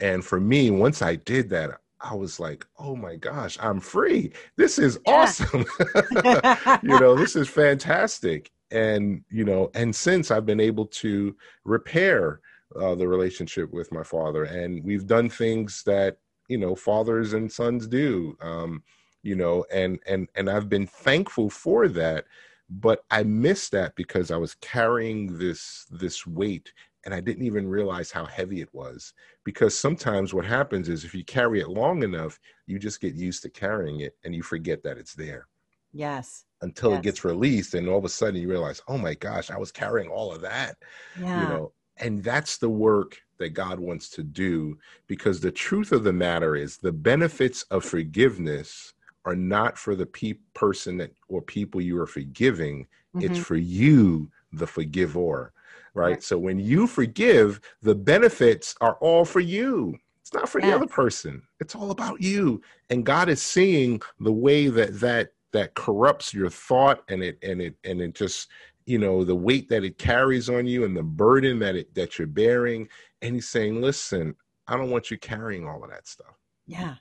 and 0.01 0.25
for 0.25 0.41
me 0.41 0.71
once 0.71 1.03
i 1.03 1.15
did 1.15 1.49
that 1.49 1.71
I 1.99 2.15
was 2.15 2.39
like, 2.39 2.67
oh 2.79 2.95
my 2.95 3.17
gosh, 3.17 3.57
I'm 3.61 3.81
free. 3.81 4.31
This 4.57 4.79
is 4.79 4.99
yeah. 5.07 5.15
awesome. 5.15 5.65
you 6.83 7.01
know, 7.01 7.15
this 7.15 7.37
is 7.37 7.49
fantastic. 7.49 8.51
And, 8.71 9.25
you 9.31 9.45
know, 9.45 9.71
and 9.75 9.97
since 9.97 10.31
I've 10.31 10.45
been 10.45 10.61
able 10.61 10.87
to 10.87 11.35
repair 11.65 12.41
uh, 12.75 12.95
the 12.95 13.07
relationship 13.07 13.73
with 13.73 13.93
my 13.93 14.03
father, 14.03 14.45
and 14.45 14.83
we've 14.85 15.07
done 15.07 15.29
things 15.29 15.83
that, 15.85 16.19
you 16.49 16.59
know, 16.59 16.75
fathers 16.75 17.33
and 17.33 17.51
sons 17.51 17.87
do, 17.87 18.37
um, 18.41 18.83
you 19.23 19.37
know, 19.37 19.65
and, 19.73 19.99
and, 20.07 20.29
and 20.35 20.51
I've 20.51 20.69
been 20.69 20.87
thankful 20.87 21.51
for 21.51 21.89
that. 21.89 22.25
But 22.69 23.05
I 23.13 23.23
missed 23.23 23.71
that 23.73 23.95
because 23.95 24.33
I 24.33 24.37
was 24.37 24.55
carrying 24.57 25.39
this, 25.39 25.87
this 25.91 26.27
weight 26.27 26.73
and 27.05 27.15
I 27.15 27.21
didn't 27.21 27.45
even 27.45 27.69
realize 27.69 28.11
how 28.11 28.25
heavy 28.25 28.61
it 28.61 28.69
was. 28.73 29.13
Because 29.45 29.79
sometimes 29.79 30.35
what 30.35 30.45
happens 30.45 30.89
is 30.89 31.05
if 31.05 31.15
you 31.15 31.25
carry 31.25 31.61
it 31.61 31.69
long 31.69 32.03
enough, 32.03 32.41
you 32.67 32.81
just 32.81 33.01
get 33.01 33.15
used 33.15 33.43
to 33.45 33.51
carrying 33.51 34.01
it 34.01 34.17
and 34.25 34.35
you 34.35 34.43
forget 34.43 34.83
that 34.83 34.99
it's 34.99 35.15
there. 35.15 35.47
Yes. 35.93 36.45
Until 36.61 36.91
yes. 36.91 36.99
it 36.99 37.03
gets 37.05 37.25
released, 37.25 37.75
and 37.75 37.89
all 37.89 37.99
of 37.99 38.05
a 38.05 38.09
sudden 38.09 38.41
you 38.41 38.49
realize, 38.49 38.83
oh 38.89 38.99
my 38.99 39.15
gosh, 39.15 39.51
I 39.51 39.59
was 39.59 39.71
carrying 39.71 40.09
all 40.09 40.33
of 40.33 40.41
that. 40.41 40.77
Yeah. 41.21 41.43
You 41.43 41.49
know, 41.49 41.73
and 41.99 42.23
that's 42.23 42.59
the 42.59 42.71
work 42.71 43.19
that 43.39 43.51
God 43.51 43.79
wants 43.79 44.09
to 44.11 44.23
do 44.23 44.79
because 45.07 45.41
the 45.41 45.51
truth 45.51 45.93
of 45.93 46.05
the 46.05 46.13
matter 46.13 46.57
is 46.57 46.77
the 46.77 46.93
benefits 46.93 47.63
of 47.65 47.85
forgiveness 47.85 48.95
are 49.25 49.37
not 49.37 49.77
for 49.77 49.95
the 49.95 50.07
pe- 50.07 50.39
person 50.55 50.97
that 50.99 51.13
or 51.29 51.43
people 51.43 51.81
you 51.81 51.99
are 52.01 52.07
forgiving, 52.07 52.87
mm-hmm. 53.15 53.21
it's 53.21 53.39
for 53.39 53.57
you, 53.57 54.31
the 54.53 54.67
forgiver 54.67 55.53
right? 55.97 56.23
So 56.23 56.39
when 56.39 56.59
you 56.59 56.87
forgive, 56.87 57.61
the 57.83 57.95
benefits 57.95 58.75
are 58.81 58.97
all 59.01 59.25
for 59.25 59.41
you. 59.41 59.97
It's 60.21 60.33
not 60.33 60.49
for 60.49 60.61
yes. 60.61 60.69
the 60.69 60.77
other 60.77 60.87
person. 60.87 61.43
It's 61.59 61.75
all 61.75 61.91
about 61.91 62.21
you. 62.21 62.61
And 62.91 63.07
God 63.07 63.29
is 63.29 63.41
seeing 63.41 64.03
the 64.21 64.33
way 64.33 64.69
that 64.69 65.01
that 65.01 65.31
that 65.53 65.75
corrupts 65.75 66.35
your 66.35 66.51
thought 66.51 67.03
and 67.09 67.23
it 67.23 67.39
and 67.43 67.63
it 67.63 67.77
and 67.85 68.01
it 68.01 68.15
just 68.15 68.49
you 68.87 68.99
know 68.99 69.25
the 69.25 69.35
weight 69.35 69.69
that 69.69 69.85
it 69.85 69.99
carries 69.99 70.49
on 70.49 70.67
you 70.67 70.85
and 70.85 70.97
the 70.97 71.03
burden 71.03 71.59
that 71.59 71.77
it 71.77 71.95
that 71.95 72.19
you're 72.19 72.27
bearing 72.27 72.89
and 73.23 73.35
he's 73.35 73.49
saying 73.49 73.81
listen 73.81 74.35
i 74.69 74.77
don't 74.77 74.91
want 74.91 75.11
you 75.11 75.19
carrying 75.19 75.67
all 75.67 75.83
of 75.85 75.91
that 75.91 76.07
stuff 76.07 76.39
yeah 76.67 76.95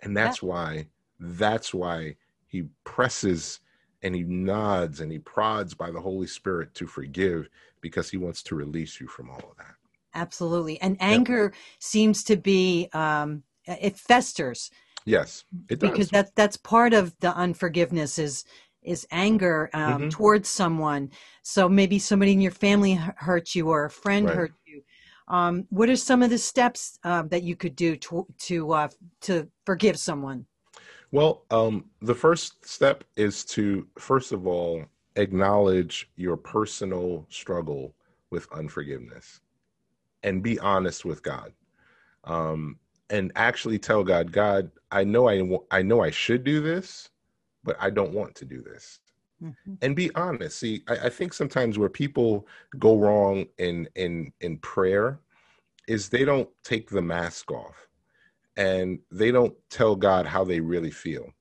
and 0.00 0.16
that's 0.16 0.42
why 0.42 0.86
that's 1.20 1.72
why 1.72 2.16
he 2.46 2.64
presses 2.84 3.60
and 4.02 4.14
he 4.14 4.22
nods 4.24 5.00
and 5.00 5.10
he 5.10 5.18
prods 5.18 5.74
by 5.74 5.90
the 5.90 6.00
Holy 6.00 6.26
Spirit 6.26 6.74
to 6.74 6.86
forgive 6.86 7.48
because 7.80 8.10
he 8.10 8.16
wants 8.16 8.42
to 8.44 8.54
release 8.54 9.00
you 9.00 9.06
from 9.06 9.30
all 9.30 9.38
of 9.38 9.56
that. 9.58 9.74
Absolutely. 10.14 10.80
And 10.80 10.96
anger 11.00 11.44
yep. 11.44 11.54
seems 11.78 12.22
to 12.24 12.36
be, 12.36 12.88
um, 12.92 13.44
it 13.64 13.96
festers. 13.96 14.70
Yes, 15.04 15.44
it 15.68 15.78
does. 15.78 15.90
Because 15.90 16.08
that, 16.10 16.34
that's 16.34 16.56
part 16.56 16.92
of 16.92 17.18
the 17.20 17.34
unforgiveness 17.34 18.18
is, 18.18 18.44
is 18.82 19.06
anger 19.10 19.70
um, 19.72 19.80
mm-hmm. 19.82 20.08
towards 20.08 20.48
someone. 20.48 21.10
So 21.42 21.68
maybe 21.68 21.98
somebody 21.98 22.32
in 22.32 22.40
your 22.40 22.52
family 22.52 22.94
hurt 22.94 23.54
you 23.54 23.68
or 23.68 23.84
a 23.84 23.90
friend 23.90 24.26
right. 24.26 24.36
hurt 24.36 24.52
you. 24.66 24.82
Um, 25.28 25.66
what 25.70 25.88
are 25.88 25.96
some 25.96 26.22
of 26.22 26.30
the 26.30 26.38
steps 26.38 26.98
uh, 27.04 27.22
that 27.28 27.42
you 27.42 27.56
could 27.56 27.76
do 27.76 27.96
to 27.96 28.26
to 28.38 28.72
uh, 28.72 28.88
to 29.22 29.48
forgive 29.64 29.98
someone? 29.98 30.46
Well, 31.12 31.44
um, 31.50 31.84
the 32.00 32.14
first 32.14 32.66
step 32.66 33.04
is 33.16 33.44
to, 33.46 33.86
first 33.98 34.32
of 34.32 34.46
all, 34.46 34.82
acknowledge 35.16 36.10
your 36.16 36.38
personal 36.38 37.26
struggle 37.28 37.94
with 38.30 38.50
unforgiveness 38.50 39.40
and 40.22 40.42
be 40.42 40.58
honest 40.60 41.04
with 41.04 41.22
God. 41.22 41.52
Um, 42.24 42.78
and 43.10 43.30
actually 43.36 43.78
tell 43.78 44.02
God, 44.02 44.32
God, 44.32 44.70
I 44.90 45.04
know 45.04 45.28
I, 45.28 45.42
I 45.70 45.82
know 45.82 46.00
I 46.00 46.10
should 46.10 46.44
do 46.44 46.62
this, 46.62 47.10
but 47.64 47.76
I 47.80 47.90
don't 47.90 48.12
want 48.12 48.34
to 48.36 48.44
do 48.44 48.62
this. 48.62 49.00
Mm-hmm. 49.42 49.74
And 49.82 49.96
be 49.96 50.10
honest. 50.14 50.58
See, 50.58 50.84
I, 50.88 51.06
I 51.06 51.08
think 51.08 51.32
sometimes 51.32 51.78
where 51.78 51.88
people 51.88 52.46
go 52.78 52.96
wrong 52.96 53.46
in 53.58 53.88
in 53.96 54.32
in 54.40 54.58
prayer 54.58 55.18
is 55.88 56.08
they 56.08 56.24
don't 56.24 56.48
take 56.64 56.90
the 56.90 57.02
mask 57.02 57.50
off 57.50 57.88
and 58.56 59.00
they 59.10 59.30
don't 59.30 59.54
tell 59.70 59.96
God 59.96 60.26
how 60.26 60.44
they 60.44 60.60
really 60.60 60.90
feel. 60.90 61.32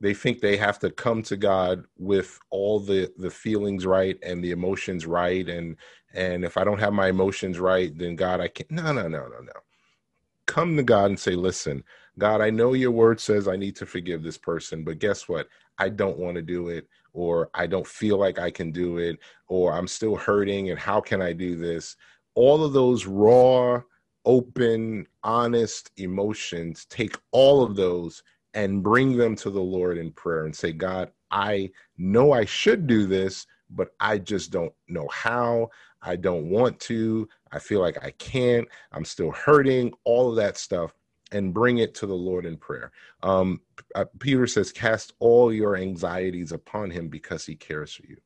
They 0.00 0.14
think 0.14 0.40
they 0.40 0.56
have 0.56 0.78
to 0.80 0.90
come 0.90 1.22
to 1.24 1.36
God 1.36 1.84
with 1.98 2.38
all 2.50 2.80
the 2.80 3.12
the 3.18 3.30
feelings 3.30 3.84
right 3.84 4.16
and 4.22 4.42
the 4.42 4.52
emotions 4.52 5.06
right 5.06 5.48
and 5.48 5.76
and 6.14 6.44
if 6.44 6.56
I 6.56 6.64
don't 6.64 6.80
have 6.80 6.92
my 6.92 7.08
emotions 7.08 7.58
right, 7.58 7.96
then 7.96 8.16
God 8.16 8.40
I 8.40 8.48
can't. 8.48 8.70
No, 8.70 8.92
no, 8.92 9.08
no, 9.08 9.28
no, 9.28 9.40
no. 9.40 9.52
Come 10.46 10.76
to 10.76 10.82
God 10.82 11.06
and 11.06 11.20
say, 11.20 11.32
"Listen, 11.36 11.84
God, 12.18 12.40
I 12.40 12.50
know 12.50 12.74
your 12.74 12.90
word 12.90 13.20
says 13.20 13.48
I 13.48 13.56
need 13.56 13.76
to 13.76 13.86
forgive 13.86 14.22
this 14.22 14.38
person, 14.38 14.84
but 14.84 14.98
guess 14.98 15.28
what? 15.28 15.48
I 15.78 15.88
don't 15.88 16.18
want 16.18 16.36
to 16.36 16.42
do 16.42 16.68
it 16.68 16.86
or 17.12 17.50
I 17.54 17.66
don't 17.66 17.86
feel 17.86 18.18
like 18.18 18.38
I 18.38 18.50
can 18.50 18.72
do 18.72 18.98
it 18.98 19.18
or 19.48 19.72
I'm 19.72 19.88
still 19.88 20.16
hurting 20.16 20.70
and 20.70 20.78
how 20.78 21.00
can 21.00 21.22
I 21.22 21.32
do 21.32 21.56
this?" 21.56 21.96
All 22.34 22.64
of 22.64 22.72
those 22.72 23.06
raw 23.06 23.82
open, 24.24 25.06
honest 25.24 25.90
emotions, 25.96 26.84
take 26.86 27.16
all 27.32 27.62
of 27.62 27.76
those 27.76 28.22
and 28.54 28.82
bring 28.82 29.16
them 29.16 29.34
to 29.36 29.50
the 29.50 29.60
Lord 29.60 29.98
in 29.98 30.12
prayer 30.12 30.44
and 30.44 30.54
say, 30.54 30.72
God, 30.72 31.10
I 31.30 31.70
know 31.96 32.32
I 32.32 32.44
should 32.44 32.86
do 32.86 33.06
this, 33.06 33.46
but 33.70 33.90
I 34.00 34.18
just 34.18 34.50
don't 34.50 34.72
know 34.88 35.08
how. 35.08 35.70
I 36.02 36.16
don't 36.16 36.48
want 36.50 36.80
to. 36.80 37.28
I 37.52 37.58
feel 37.58 37.80
like 37.80 38.02
I 38.02 38.10
can't. 38.12 38.66
I'm 38.92 39.04
still 39.04 39.30
hurting, 39.30 39.92
all 40.04 40.30
of 40.30 40.36
that 40.36 40.56
stuff, 40.56 40.92
and 41.32 41.54
bring 41.54 41.78
it 41.78 41.94
to 41.96 42.06
the 42.06 42.14
Lord 42.14 42.44
in 42.44 42.56
prayer. 42.56 42.92
Um, 43.22 43.60
uh, 43.94 44.04
Peter 44.18 44.46
says, 44.46 44.72
Cast 44.72 45.12
all 45.18 45.52
your 45.52 45.76
anxieties 45.76 46.52
upon 46.52 46.90
him 46.90 47.08
because 47.08 47.46
he 47.46 47.54
cares 47.54 47.94
for 47.94 48.06
you. 48.06 48.16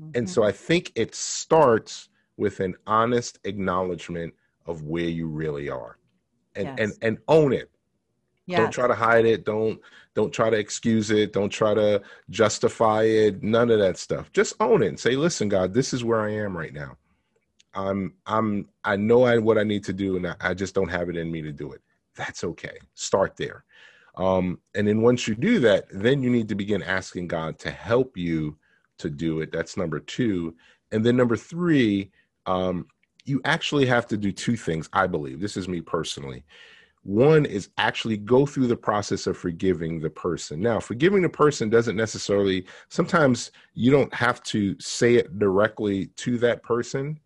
Mm-hmm. 0.00 0.18
And 0.18 0.30
so 0.30 0.42
I 0.42 0.52
think 0.52 0.92
it 0.94 1.14
starts 1.14 2.08
with 2.36 2.60
an 2.60 2.74
honest 2.86 3.38
acknowledgement 3.44 4.34
of 4.66 4.82
where 4.82 5.08
you 5.08 5.26
really 5.26 5.68
are 5.68 5.98
and 6.54 6.66
yes. 6.66 6.78
and 6.78 6.92
and 7.02 7.18
own 7.28 7.52
it 7.52 7.70
yes. 8.46 8.58
don't 8.58 8.70
try 8.70 8.86
to 8.86 8.94
hide 8.94 9.24
it 9.24 9.44
don't 9.44 9.80
don't 10.14 10.32
try 10.32 10.50
to 10.50 10.58
excuse 10.58 11.10
it 11.10 11.32
don't 11.32 11.50
try 11.50 11.74
to 11.74 12.00
justify 12.30 13.02
it 13.02 13.42
none 13.42 13.70
of 13.70 13.78
that 13.78 13.96
stuff 13.96 14.30
just 14.32 14.54
own 14.60 14.82
it 14.82 14.88
and 14.88 15.00
say 15.00 15.16
listen 15.16 15.48
god 15.48 15.74
this 15.74 15.92
is 15.92 16.04
where 16.04 16.20
i 16.20 16.30
am 16.30 16.56
right 16.56 16.72
now 16.72 16.96
i'm 17.74 18.14
i'm 18.26 18.68
i 18.84 18.96
know 18.96 19.24
I, 19.24 19.38
what 19.38 19.58
i 19.58 19.62
need 19.62 19.84
to 19.84 19.92
do 19.92 20.16
and 20.16 20.26
I, 20.26 20.34
I 20.40 20.54
just 20.54 20.74
don't 20.74 20.90
have 20.90 21.08
it 21.08 21.16
in 21.16 21.30
me 21.30 21.42
to 21.42 21.52
do 21.52 21.72
it 21.72 21.80
that's 22.14 22.44
okay 22.44 22.76
start 22.94 23.36
there 23.36 23.64
um, 24.16 24.58
and 24.74 24.86
then 24.86 25.00
once 25.00 25.26
you 25.26 25.34
do 25.34 25.58
that 25.58 25.84
then 25.90 26.22
you 26.22 26.30
need 26.30 26.48
to 26.48 26.54
begin 26.54 26.82
asking 26.82 27.26
god 27.26 27.58
to 27.58 27.70
help 27.70 28.16
you 28.16 28.56
to 28.98 29.08
do 29.10 29.40
it 29.40 29.50
that's 29.52 29.76
number 29.76 29.98
two 29.98 30.54
and 30.92 31.04
then 31.04 31.16
number 31.16 31.36
three 31.36 32.10
um, 32.46 32.86
you 33.24 33.40
actually 33.44 33.86
have 33.86 34.06
to 34.08 34.16
do 34.16 34.32
two 34.32 34.56
things, 34.56 34.88
I 34.92 35.06
believe. 35.06 35.40
This 35.40 35.56
is 35.56 35.68
me 35.68 35.80
personally. 35.80 36.44
One 37.04 37.44
is 37.44 37.70
actually 37.78 38.16
go 38.16 38.46
through 38.46 38.68
the 38.68 38.76
process 38.76 39.26
of 39.26 39.36
forgiving 39.36 40.00
the 40.00 40.10
person. 40.10 40.60
Now, 40.60 40.78
forgiving 40.78 41.22
the 41.22 41.28
person 41.28 41.68
doesn't 41.68 41.96
necessarily, 41.96 42.64
sometimes 42.88 43.50
you 43.74 43.90
don't 43.90 44.12
have 44.14 44.42
to 44.44 44.78
say 44.78 45.16
it 45.16 45.38
directly 45.38 46.06
to 46.16 46.38
that 46.38 46.62
person 46.62 47.18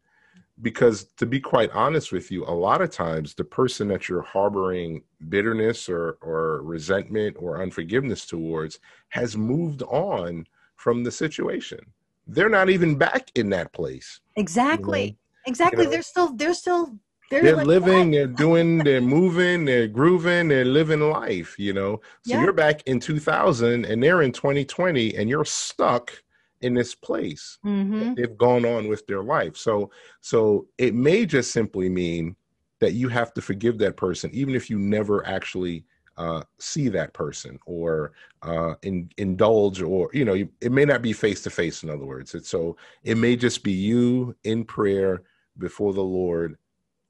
because 0.63 1.05
to 1.17 1.27
be 1.27 1.39
quite 1.39 1.71
honest 1.73 2.13
with 2.13 2.31
you 2.31 2.45
a 2.45 2.51
lot 2.51 2.81
of 2.81 2.91
times 2.91 3.35
the 3.35 3.45
person 3.45 3.89
that 3.89 4.09
you're 4.09 4.23
harboring 4.23 5.03
bitterness 5.29 5.89
or 5.89 6.17
or 6.23 6.63
resentment 6.63 7.37
or 7.39 7.63
unforgiveness 7.63 8.25
towards 8.25 8.79
has 9.09 9.37
moved 9.37 9.83
on 9.83 10.47
from 10.77 11.05
the 11.05 11.11
situation 11.11 11.79
they're 12.27 12.49
not 12.49 12.71
even 12.71 12.97
back 12.97 13.31
in 13.35 13.51
that 13.51 13.73
place 13.73 14.21
exactly 14.37 15.05
you 15.05 15.11
know? 15.11 15.17
Exactly. 15.47 15.85
You 15.85 15.85
know? 15.85 15.91
They're 15.91 16.03
still 16.03 16.33
they're 16.35 16.55
still 16.55 16.99
they're, 17.31 17.43
they're 17.43 17.57
like 17.57 17.67
living, 17.67 18.13
they're 18.13 18.29
doing, 18.29 18.79
they're 18.79 19.01
moving, 19.01 19.65
they're 19.65 19.89
grooving, 19.89 20.47
they're 20.47 20.65
living 20.65 21.01
life, 21.01 21.59
you 21.59 21.73
know. 21.73 22.01
So 22.25 22.35
yeah. 22.35 22.43
you're 22.43 22.53
back 22.53 22.83
in 22.87 23.01
2000 23.01 23.85
and 23.85 24.01
they're 24.01 24.23
in 24.23 24.31
2020 24.31 25.17
and 25.17 25.29
you're 25.29 25.45
stuck 25.45 26.13
in 26.61 26.75
this 26.75 26.95
place. 26.95 27.59
Mm-hmm. 27.65 28.15
They've 28.15 28.37
gone 28.37 28.65
on 28.65 28.89
with 28.89 29.07
their 29.07 29.23
life. 29.23 29.57
So 29.57 29.91
so 30.21 30.67
it 30.79 30.95
may 30.95 31.27
just 31.27 31.53
simply 31.53 31.89
mean 31.89 32.37
that 32.79 32.93
you 32.93 33.09
have 33.09 33.33
to 33.35 33.41
forgive 33.41 33.79
that 33.79 33.97
person 33.97 34.31
even 34.35 34.55
if 34.55 34.69
you 34.69 34.79
never 34.79 35.27
actually 35.27 35.85
uh, 36.19 36.43
see 36.59 36.89
that 36.89 37.13
person 37.13 37.59
or 37.67 38.13
uh, 38.43 38.75
in, 38.83 39.11
indulge 39.19 39.83
or 39.83 40.11
you 40.13 40.25
know 40.25 40.35
it 40.35 40.73
may 40.73 40.85
not 40.85 41.03
be 41.03 41.13
face 41.13 41.43
to 41.43 41.51
face 41.51 41.83
in 41.83 41.91
other 41.91 42.05
words 42.07 42.35
it's 42.35 42.49
so 42.49 42.77
it 43.03 43.17
may 43.17 43.37
just 43.37 43.63
be 43.63 43.73
you 43.73 44.35
in 44.45 44.65
prayer 44.65 45.23
before 45.59 45.93
the 45.93 46.03
Lord 46.03 46.57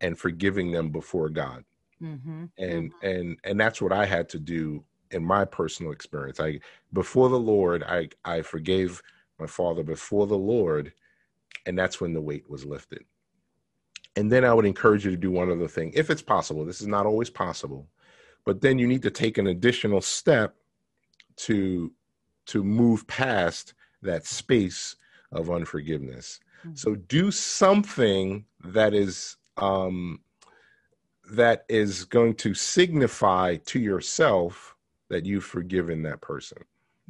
and 0.00 0.18
forgiving 0.18 0.70
them 0.72 0.90
before 0.90 1.28
God. 1.28 1.64
Mm-hmm. 2.02 2.44
And 2.58 2.92
mm-hmm. 2.92 3.06
and 3.06 3.38
and 3.44 3.60
that's 3.60 3.80
what 3.80 3.92
I 3.92 4.04
had 4.04 4.28
to 4.30 4.38
do 4.38 4.84
in 5.10 5.24
my 5.24 5.44
personal 5.44 5.92
experience. 5.92 6.40
I 6.40 6.60
before 6.92 7.28
the 7.28 7.38
Lord, 7.38 7.82
I 7.84 8.08
I 8.24 8.42
forgave 8.42 9.02
my 9.38 9.47
father 9.47 9.83
before 9.83 10.26
the 10.26 10.38
Lord, 10.38 10.93
and 11.66 11.78
that's 11.78 12.00
when 12.00 12.12
the 12.12 12.21
weight 12.21 12.49
was 12.49 12.64
lifted. 12.64 13.05
And 14.16 14.33
then 14.33 14.45
I 14.45 14.55
would 14.55 14.64
encourage 14.64 15.05
you 15.05 15.11
to 15.11 15.16
do 15.16 15.31
one 15.31 15.50
other 15.50 15.69
thing, 15.69 15.93
if 15.95 16.11
it's 16.11 16.23
possible. 16.23 16.64
This 16.64 16.81
is 16.81 16.87
not 16.87 17.07
always 17.07 17.28
possible, 17.28 17.87
but 18.45 18.61
then 18.62 18.78
you 18.78 18.87
need 18.87 19.02
to 19.02 19.11
take 19.11 19.37
an 19.37 19.49
additional 19.49 20.00
step 20.00 20.57
to 21.37 21.93
to 22.47 22.64
move 22.64 23.07
past 23.07 23.75
that 24.02 24.25
space 24.25 24.97
of 25.33 25.50
unforgiveness 25.50 26.40
mm-hmm. 26.61 26.75
so 26.75 26.95
do 26.95 27.31
something 27.31 28.45
that 28.64 28.95
is 28.95 29.37
um 29.57 30.21
that 31.31 31.64
is 31.69 32.05
going 32.05 32.35
to 32.35 32.55
signify 32.55 33.57
to 33.57 33.81
yourself 33.81 34.76
that 35.09 35.26
you've 35.26 35.45
forgiven 35.45 36.02
that 36.02 36.21
person 36.21 36.59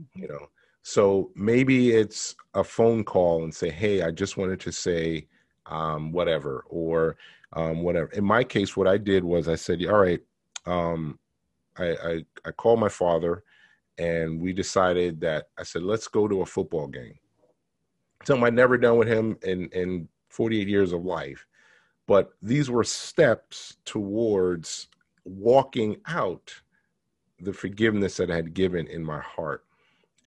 mm-hmm. 0.00 0.22
you 0.22 0.28
know 0.28 0.48
so 0.86 1.30
maybe 1.34 1.90
it's 1.90 2.36
a 2.54 2.62
phone 2.62 3.02
call 3.02 3.42
and 3.42 3.54
say 3.54 3.68
hey 3.68 4.02
i 4.02 4.10
just 4.10 4.36
wanted 4.36 4.60
to 4.60 4.70
say 4.70 5.26
um, 5.66 6.12
whatever 6.12 6.64
or 6.68 7.16
um, 7.54 7.82
whatever 7.82 8.08
in 8.12 8.24
my 8.24 8.44
case 8.44 8.76
what 8.76 8.86
i 8.86 8.96
did 8.96 9.24
was 9.24 9.48
i 9.48 9.54
said 9.54 9.84
all 9.86 9.98
right 9.98 10.20
um, 10.66 11.18
I, 11.78 11.90
I, 11.90 12.24
I 12.44 12.50
called 12.52 12.80
my 12.80 12.88
father 12.88 13.42
and 13.98 14.40
we 14.40 14.52
decided 14.52 15.20
that 15.20 15.48
I 15.58 15.62
said, 15.62 15.82
let's 15.82 16.08
go 16.08 16.28
to 16.28 16.42
a 16.42 16.46
football 16.46 16.86
game. 16.86 17.18
Something 18.24 18.44
I'd 18.44 18.54
never 18.54 18.76
done 18.76 18.98
with 18.98 19.08
him 19.08 19.38
in, 19.42 19.68
in 19.70 20.08
48 20.28 20.68
years 20.68 20.92
of 20.92 21.04
life. 21.04 21.46
But 22.06 22.30
these 22.42 22.70
were 22.70 22.84
steps 22.84 23.76
towards 23.84 24.88
walking 25.24 25.96
out 26.06 26.52
the 27.40 27.52
forgiveness 27.52 28.16
that 28.18 28.30
I 28.30 28.36
had 28.36 28.54
given 28.54 28.86
in 28.86 29.04
my 29.04 29.20
heart. 29.20 29.64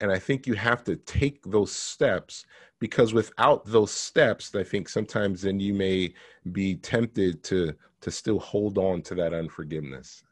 And 0.00 0.10
I 0.10 0.18
think 0.18 0.46
you 0.46 0.54
have 0.54 0.84
to 0.84 0.96
take 0.96 1.42
those 1.44 1.72
steps 1.72 2.46
because 2.78 3.12
without 3.12 3.64
those 3.66 3.90
steps, 3.92 4.54
I 4.54 4.64
think 4.64 4.88
sometimes 4.88 5.42
then 5.42 5.60
you 5.60 5.74
may 5.74 6.14
be 6.52 6.76
tempted 6.76 7.42
to 7.44 7.74
to 8.00 8.10
still 8.10 8.38
hold 8.38 8.78
on 8.78 9.02
to 9.02 9.14
that 9.16 9.34
unforgiveness 9.34 10.22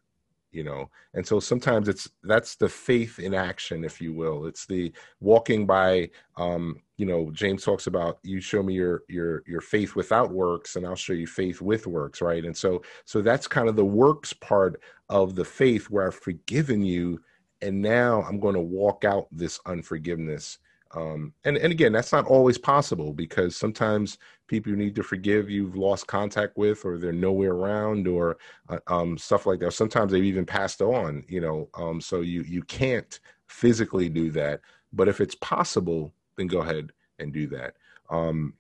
you 0.53 0.65
know? 0.65 0.89
And 1.15 1.27
so 1.27 1.41
sometimes 1.41 1.89
it's 1.89 2.09
that's 2.25 2.57
the 2.57 2.69
faith 2.69 3.19
in 3.19 3.35
action 3.35 3.85
if 3.85 4.01
you 4.01 4.13
will. 4.13 4.47
It's 4.47 4.67
the 4.67 4.93
walking 5.21 5.67
by 5.67 6.11
um 6.37 6.81
you 6.97 7.07
know 7.07 7.31
james 7.33 7.65
talks 7.65 7.87
about 7.87 8.19
you 8.23 8.41
show 8.41 8.63
me 8.63 8.75
your 8.75 9.03
your 9.09 9.43
your 9.47 9.61
faith 9.61 9.95
without 9.95 10.33
works 10.33 10.77
and 10.77 10.87
i'll 10.87 10.97
show 10.97 11.13
you 11.13 11.27
faith 11.27 11.61
with 11.61 11.87
works 11.87 12.21
right? 12.23 12.45
And 12.45 12.57
so 12.57 12.83
so 13.05 13.21
that's 13.23 13.47
kind 13.49 13.69
of 13.69 13.77
the 13.77 13.85
works 13.85 14.33
part 14.33 14.81
of 15.09 15.35
the 15.35 15.45
faith 15.45 15.91
where 15.91 16.07
i've 16.09 16.15
forgiven 16.15 16.83
you 16.83 17.21
and 17.63 17.81
now 17.81 18.23
i'm 18.23 18.41
going 18.41 18.55
to 18.55 18.61
walk 18.61 19.05
out 19.05 19.27
this 19.31 19.61
unforgiveness 19.67 20.59
um, 20.93 21.35
and 21.45 21.57
and 21.59 21.71
again, 21.71 21.93
that's 21.93 22.13
not 22.13 22.27
always 22.27 22.57
possible 22.57 23.13
because 23.13 23.57
sometimes 23.57 24.19
people 24.47 24.71
you 24.71 24.77
need 24.77 24.95
to 24.95 25.03
forgive 25.03 25.51
you've 25.51 25.77
lost 25.77 26.07
contact 26.07 26.57
with, 26.57 26.85
or 26.85 26.97
they're 26.97 27.13
nowhere 27.13 27.53
around, 27.53 28.09
or 28.09 28.39
uh, 28.69 28.79
um, 28.87 29.19
stuff 29.19 29.45
like 29.45 29.61
that. 29.61 29.73
Sometimes 29.73 30.13
they've 30.13 30.25
even 30.25 30.47
passed 30.47 30.81
on, 30.81 31.25
you 31.29 31.41
know. 31.41 31.69
Um, 31.75 32.01
so 32.01 32.23
you 32.23 32.43
you 32.43 32.63
can't 32.63 33.21
physically 33.49 34.09
do 34.09 34.31
that, 34.31 34.61
but 34.93 35.09
if 35.09 35.21
it's 35.21 35.35
possible, 35.37 36.15
then 36.37 36.47
go 36.47 36.61
ahead 36.61 36.93
and 37.19 37.33
do 37.33 37.47
that. 37.49 37.75
Um, 38.09 38.55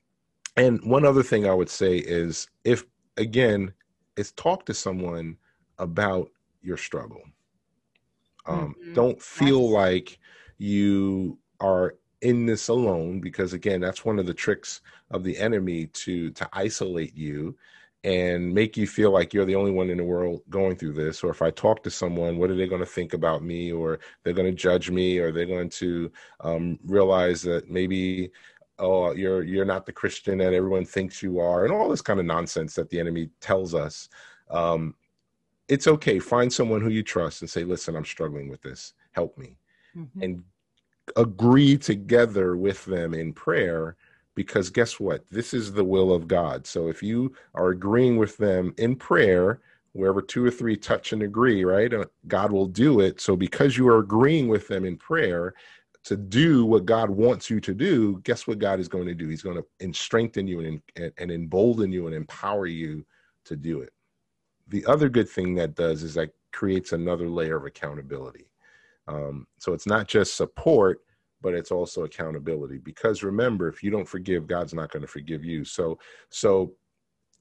and 0.56 0.82
one 0.84 1.06
other 1.06 1.22
thing 1.22 1.48
I 1.48 1.54
would 1.54 1.70
say 1.70 1.96
is 1.96 2.48
if 2.64 2.84
again, 3.16 3.72
is 4.16 4.32
talk 4.32 4.66
to 4.66 4.74
someone 4.74 5.36
about 5.78 6.30
your 6.60 6.76
struggle. 6.76 7.22
Um, 8.48 8.74
mm-hmm. 8.80 8.94
Don't 8.94 9.22
feel 9.22 9.70
like 9.70 10.18
you 10.58 11.38
are 11.60 11.94
in 12.20 12.46
this 12.46 12.66
alone 12.68 13.20
because 13.20 13.52
again 13.52 13.80
that's 13.80 14.04
one 14.04 14.18
of 14.18 14.26
the 14.26 14.34
tricks 14.34 14.80
of 15.12 15.22
the 15.22 15.38
enemy 15.38 15.86
to 15.86 16.30
to 16.32 16.48
isolate 16.52 17.14
you 17.14 17.56
and 18.04 18.52
make 18.52 18.76
you 18.76 18.86
feel 18.86 19.10
like 19.10 19.34
you're 19.34 19.44
the 19.44 19.54
only 19.54 19.70
one 19.70 19.90
in 19.90 19.98
the 19.98 20.04
world 20.04 20.40
going 20.48 20.76
through 20.76 20.92
this. 20.92 21.24
Or 21.24 21.30
if 21.30 21.42
i 21.42 21.50
talk 21.50 21.82
to 21.82 21.90
someone 21.90 22.38
what 22.38 22.50
are 22.50 22.54
they 22.54 22.66
going 22.66 22.80
to 22.80 22.86
think 22.86 23.12
about 23.12 23.42
me? 23.42 23.72
Or 23.72 23.98
they're 24.22 24.32
going 24.32 24.50
to 24.50 24.56
judge 24.56 24.90
me? 24.90 25.18
Or 25.18 25.32
they're 25.32 25.46
going 25.46 25.70
to 25.70 26.10
um, 26.40 26.78
realize 26.84 27.42
that 27.42 27.70
maybe 27.70 28.30
oh 28.78 29.12
you're 29.12 29.42
you're 29.42 29.64
not 29.64 29.84
the 29.86 29.92
christian 29.92 30.38
that 30.38 30.54
everyone 30.54 30.84
thinks 30.84 31.22
you 31.22 31.40
are? 31.40 31.64
And 31.64 31.72
all 31.72 31.88
this 31.88 32.02
kind 32.02 32.20
of 32.20 32.26
nonsense 32.26 32.74
that 32.74 32.88
the 32.90 33.00
enemy 33.00 33.30
tells 33.40 33.74
us. 33.74 34.08
Um, 34.50 34.94
it's 35.68 35.86
okay 35.86 36.18
find 36.18 36.52
someone 36.52 36.80
who 36.80 36.90
you 36.90 37.02
trust 37.02 37.42
and 37.42 37.50
say 37.50 37.64
listen 37.64 37.96
i'm 37.96 38.04
struggling 38.04 38.48
with 38.48 38.62
this 38.62 38.94
help 39.12 39.36
me 39.38 39.56
mm-hmm. 39.96 40.22
and 40.22 40.42
agree 41.16 41.76
together 41.76 42.56
with 42.56 42.84
them 42.84 43.14
in 43.14 43.32
prayer 43.32 43.96
because 44.38 44.70
guess 44.70 45.00
what? 45.00 45.24
This 45.32 45.52
is 45.52 45.72
the 45.72 45.82
will 45.82 46.12
of 46.12 46.28
God. 46.28 46.64
So 46.64 46.86
if 46.86 47.02
you 47.02 47.34
are 47.56 47.70
agreeing 47.70 48.16
with 48.16 48.36
them 48.36 48.72
in 48.78 48.94
prayer, 48.94 49.58
wherever 49.94 50.22
two 50.22 50.44
or 50.44 50.50
three 50.52 50.76
touch 50.76 51.12
and 51.12 51.24
agree, 51.24 51.64
right? 51.64 51.92
Uh, 51.92 52.04
God 52.28 52.52
will 52.52 52.68
do 52.68 53.00
it. 53.00 53.20
So 53.20 53.34
because 53.34 53.76
you 53.76 53.88
are 53.88 53.98
agreeing 53.98 54.46
with 54.46 54.68
them 54.68 54.84
in 54.84 54.96
prayer 54.96 55.54
to 56.04 56.16
do 56.16 56.64
what 56.64 56.86
God 56.86 57.10
wants 57.10 57.50
you 57.50 57.58
to 57.60 57.74
do, 57.74 58.20
guess 58.22 58.46
what 58.46 58.60
God 58.60 58.78
is 58.78 58.86
going 58.86 59.06
to 59.06 59.14
do? 59.14 59.26
He's 59.26 59.42
going 59.42 59.60
to 59.60 59.92
strengthen 59.92 60.46
you 60.46 60.60
and, 60.60 61.12
and 61.18 61.32
embolden 61.32 61.90
you 61.90 62.06
and 62.06 62.14
empower 62.14 62.66
you 62.66 63.04
to 63.46 63.56
do 63.56 63.80
it. 63.80 63.92
The 64.68 64.84
other 64.86 65.08
good 65.08 65.28
thing 65.28 65.54
that 65.56 65.74
does 65.74 66.02
is 66.02 66.14
that 66.14 66.30
creates 66.52 66.92
another 66.92 67.28
layer 67.28 67.56
of 67.56 67.64
accountability. 67.64 68.50
Um, 69.06 69.46
so 69.58 69.72
it's 69.72 69.86
not 69.86 70.06
just 70.06 70.36
support, 70.36 71.00
but 71.40 71.54
it's 71.54 71.70
also 71.70 72.04
accountability. 72.04 72.78
Because 72.78 73.22
remember, 73.22 73.68
if 73.68 73.82
you 73.82 73.90
don't 73.90 74.08
forgive, 74.08 74.46
God's 74.46 74.74
not 74.74 74.90
going 74.90 75.02
to 75.02 75.08
forgive 75.08 75.44
you. 75.44 75.64
So, 75.64 75.98
so 76.30 76.74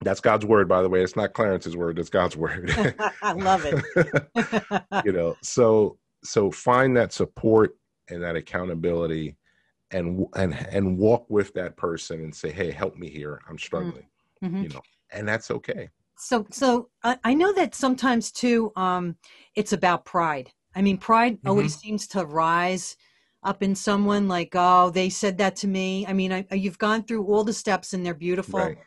that's 0.02 0.20
God's 0.20 0.46
word, 0.46 0.68
by 0.68 0.82
the 0.82 0.90
way. 0.90 1.02
It's 1.02 1.16
not 1.16 1.34
Clarence's 1.34 1.76
word; 1.76 2.00
it's 2.00 2.10
God's 2.10 2.38
word. 2.38 2.72
I 3.22 3.34
love 3.34 3.66
it. 3.66 3.84
you 5.06 5.12
know, 5.12 5.36
so 5.42 5.98
so 6.24 6.52
find 6.52 6.96
that 6.98 7.14
support 7.14 7.76
and 8.10 8.22
that 8.24 8.36
accountability, 8.36 9.38
and 9.92 10.26
and 10.36 10.54
and 10.54 10.98
walk 10.98 11.26
with 11.30 11.54
that 11.56 11.78
person 11.78 12.20
and 12.20 12.34
say, 12.34 12.52
"Hey, 12.52 12.72
help 12.72 12.96
me 12.96 13.10
here. 13.10 13.42
I'm 13.50 13.58
struggling." 13.58 14.08
Mm-hmm. 14.44 14.64
You 14.64 14.70
know, 14.70 14.82
and 15.12 15.28
that's 15.28 15.50
okay. 15.50 15.90
So, 16.18 16.46
so 16.52 16.90
I, 17.04 17.18
I 17.24 17.34
know 17.34 17.54
that 17.54 17.76
sometimes 17.76 18.32
too, 18.32 18.72
um, 18.76 19.16
it's 19.56 19.74
about 19.74 20.06
pride 20.06 20.52
I 20.78 20.84
mean, 20.84 21.00
pride 21.00 21.38
mm-hmm. 21.38 21.50
always 21.50 21.76
seems 21.76 22.08
to 22.10 22.24
rise 22.24 22.98
up 23.42 23.64
in 23.64 23.74
someone 23.74 24.28
like, 24.28 24.52
oh, 24.54 24.92
they 24.92 25.10
said 25.10 25.40
that 25.40 25.56
to 25.58 25.68
me. 25.68 26.06
I 26.06 26.14
mean, 26.14 26.32
I, 26.32 26.46
you've 26.52 26.78
gone 26.78 27.04
through 27.04 27.26
all 27.26 27.44
the 27.44 27.52
steps 27.52 27.94
and 27.94 28.06
they're 28.06 28.14
beautiful, 28.14 28.60
right. 28.60 28.78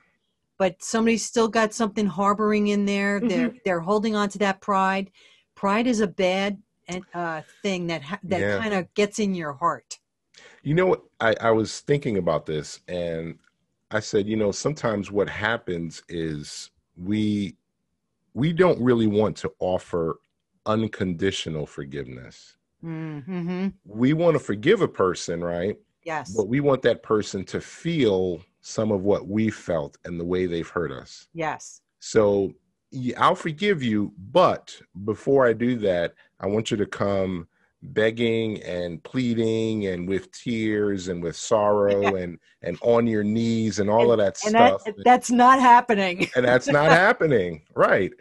but 0.57 0.81
somebody's 0.81 1.27
still 1.27 1.49
got 1.49 1.75
something 1.75 2.07
harboring 2.07 2.69
in 2.69 2.85
there. 2.87 3.19
Mm-hmm. 3.19 3.29
They're 3.29 3.55
they're 3.65 3.81
holding 3.81 4.15
on 4.15 4.29
to 4.31 4.39
that 4.39 4.61
pride. 4.61 5.11
Pride 5.57 5.89
is 5.89 6.01
a 6.01 6.07
bad 6.07 6.63
uh, 7.13 7.43
thing 7.61 7.89
that 7.89 8.03
ha- 8.03 8.21
that 8.23 8.41
yeah. 8.41 8.59
kind 8.59 8.75
of 8.75 8.93
gets 8.95 9.19
in 9.19 9.35
your 9.35 9.55
heart. 9.55 9.99
You 10.63 10.75
know 10.75 10.87
what? 10.87 11.03
I, 11.21 11.35
I 11.41 11.51
was 11.51 11.81
thinking 11.81 12.19
about 12.19 12.47
this, 12.47 12.79
and 12.87 13.37
I 13.91 13.99
said, 13.99 14.29
you 14.29 14.37
know, 14.37 14.53
sometimes 14.53 15.11
what 15.11 15.29
happens 15.29 16.05
is 16.09 16.71
we 17.03 17.57
we 18.35 18.53
don't 18.53 18.81
really 18.81 19.07
want 19.07 19.37
to 19.39 19.53
offer 19.59 20.21
unconditional 20.67 21.67
forgiveness. 21.67 22.57
Mm-hmm. 22.85 23.69
We 23.85 24.13
want 24.13 24.35
to 24.35 24.39
forgive 24.39 24.83
a 24.83 24.89
person, 24.89 25.43
right? 25.43 25.77
Yes. 26.05 26.33
But 26.35 26.49
we 26.49 26.61
want 26.61 26.83
that 26.83 27.03
person 27.03 27.45
to 27.47 27.61
feel 27.61 28.41
some 28.61 28.93
of 28.93 29.03
what 29.03 29.27
we 29.27 29.51
felt 29.51 29.99
and 30.05 30.19
the 30.19 30.25
way 30.25 30.47
they've 30.47 30.69
hurt 30.69 30.93
us. 30.93 31.29
Yes. 31.35 31.83
So 31.99 32.55
I'll 33.17 33.35
forgive 33.35 33.83
you, 33.83 34.13
but 34.33 34.81
before 35.05 35.47
I 35.47 35.53
do 35.53 35.77
that, 35.79 36.15
I 36.41 36.47
want 36.47 36.71
you 36.71 36.77
to 36.77 36.87
come 36.87 37.47
begging 37.83 38.63
and 38.63 39.03
pleading 39.03 39.87
and 39.87 40.07
with 40.07 40.31
tears 40.33 41.09
and 41.09 41.23
with 41.23 41.35
sorrow 41.35 42.17
and 42.17 42.39
and 42.63 42.79
on 42.83 43.07
your 43.07 43.25
knees 43.25 43.79
and 43.79 43.89
all 43.89 44.13
and, 44.13 44.13
of 44.13 44.19
that 44.19 44.37
stuff. 44.37 44.85
That, 44.85 44.95
that's 45.05 45.31
not 45.31 45.61
happening. 45.61 46.29
and 46.37 46.45
that's 46.45 46.69
not 46.69 46.91
happening. 46.91 47.63
Right 47.75 48.13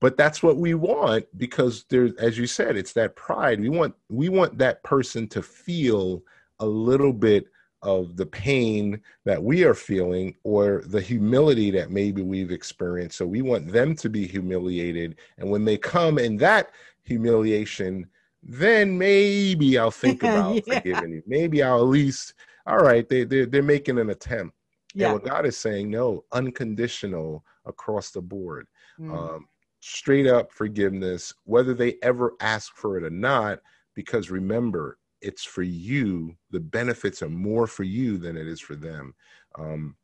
but 0.00 0.16
that's 0.16 0.42
what 0.42 0.56
we 0.56 0.74
want 0.74 1.24
because 1.38 1.84
there's 1.88 2.12
as 2.14 2.36
you 2.38 2.46
said 2.46 2.76
it's 2.76 2.92
that 2.92 3.16
pride 3.16 3.60
we 3.60 3.68
want 3.68 3.94
we 4.08 4.28
want 4.28 4.56
that 4.58 4.82
person 4.82 5.28
to 5.28 5.42
feel 5.42 6.22
a 6.60 6.66
little 6.66 7.12
bit 7.12 7.46
of 7.82 8.16
the 8.16 8.26
pain 8.26 9.00
that 9.24 9.42
we 9.42 9.64
are 9.64 9.74
feeling 9.74 10.34
or 10.44 10.82
the 10.86 11.00
humility 11.00 11.70
that 11.70 11.90
maybe 11.90 12.22
we've 12.22 12.50
experienced 12.50 13.16
so 13.16 13.26
we 13.26 13.42
want 13.42 13.70
them 13.70 13.94
to 13.94 14.08
be 14.08 14.26
humiliated 14.26 15.16
and 15.38 15.48
when 15.48 15.64
they 15.64 15.76
come 15.76 16.18
in 16.18 16.36
that 16.36 16.70
humiliation 17.02 18.06
then 18.48 18.96
maybe 18.96 19.78
i'll 19.78 19.90
think 20.02 20.22
about 20.22 20.54
yeah. 20.54 20.74
forgiving 20.74 21.12
you 21.12 21.22
maybe 21.26 21.62
i'll 21.62 21.80
at 21.80 21.88
least 21.88 22.34
all 22.66 22.78
right 22.78 23.08
they, 23.08 23.24
they're, 23.24 23.46
they're 23.46 23.62
making 23.62 23.98
an 23.98 24.10
attempt 24.10 24.54
yeah. 24.94 25.06
and 25.06 25.14
what 25.14 25.24
god 25.24 25.44
is 25.44 25.56
saying 25.56 25.90
no 25.90 26.24
unconditional 26.32 27.44
across 27.66 28.10
the 28.10 28.22
board 28.22 28.66
mm. 28.98 29.12
um, 29.12 29.46
straight 29.86 30.26
up 30.26 30.52
forgiveness, 30.52 31.32
whether 31.44 31.72
they 31.72 31.96
ever 32.02 32.34
ask 32.40 32.76
for 32.76 32.96
it 32.96 33.04
or 33.04 33.10
not, 33.10 33.60
because 33.94 34.30
remember, 34.30 34.98
it's 35.22 35.44
for 35.44 35.62
you. 35.62 36.36
The 36.50 36.60
benefits 36.60 37.22
are 37.22 37.28
more 37.28 37.68
for 37.68 37.84
you 37.84 38.18
than 38.18 38.36
it 38.36 38.48
is 38.48 38.60
for 38.60 38.74
them. 38.74 39.14
Um, 39.56 39.96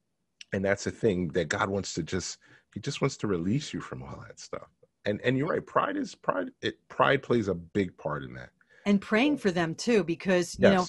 and 0.52 0.64
that's 0.64 0.84
the 0.84 0.92
thing 0.92 1.28
that 1.28 1.48
God 1.48 1.68
wants 1.68 1.94
to 1.94 2.02
just, 2.04 2.38
He 2.74 2.80
just 2.80 3.00
wants 3.00 3.16
to 3.18 3.26
release 3.26 3.72
you 3.72 3.80
from 3.80 4.04
all 4.04 4.22
that 4.26 4.38
stuff. 4.38 4.68
And 5.04 5.20
and 5.22 5.36
you're 5.36 5.48
right 5.48 5.66
pride 5.66 5.96
is 5.96 6.14
pride 6.14 6.50
it 6.60 6.76
pride 6.88 7.22
plays 7.22 7.48
a 7.48 7.54
big 7.54 7.96
part 7.96 8.22
in 8.22 8.34
that. 8.34 8.50
And 8.84 9.00
praying 9.00 9.38
for 9.38 9.50
them 9.50 9.74
too 9.74 10.04
because 10.04 10.58
you 10.58 10.68
yes. 10.68 10.74
know 10.74 10.86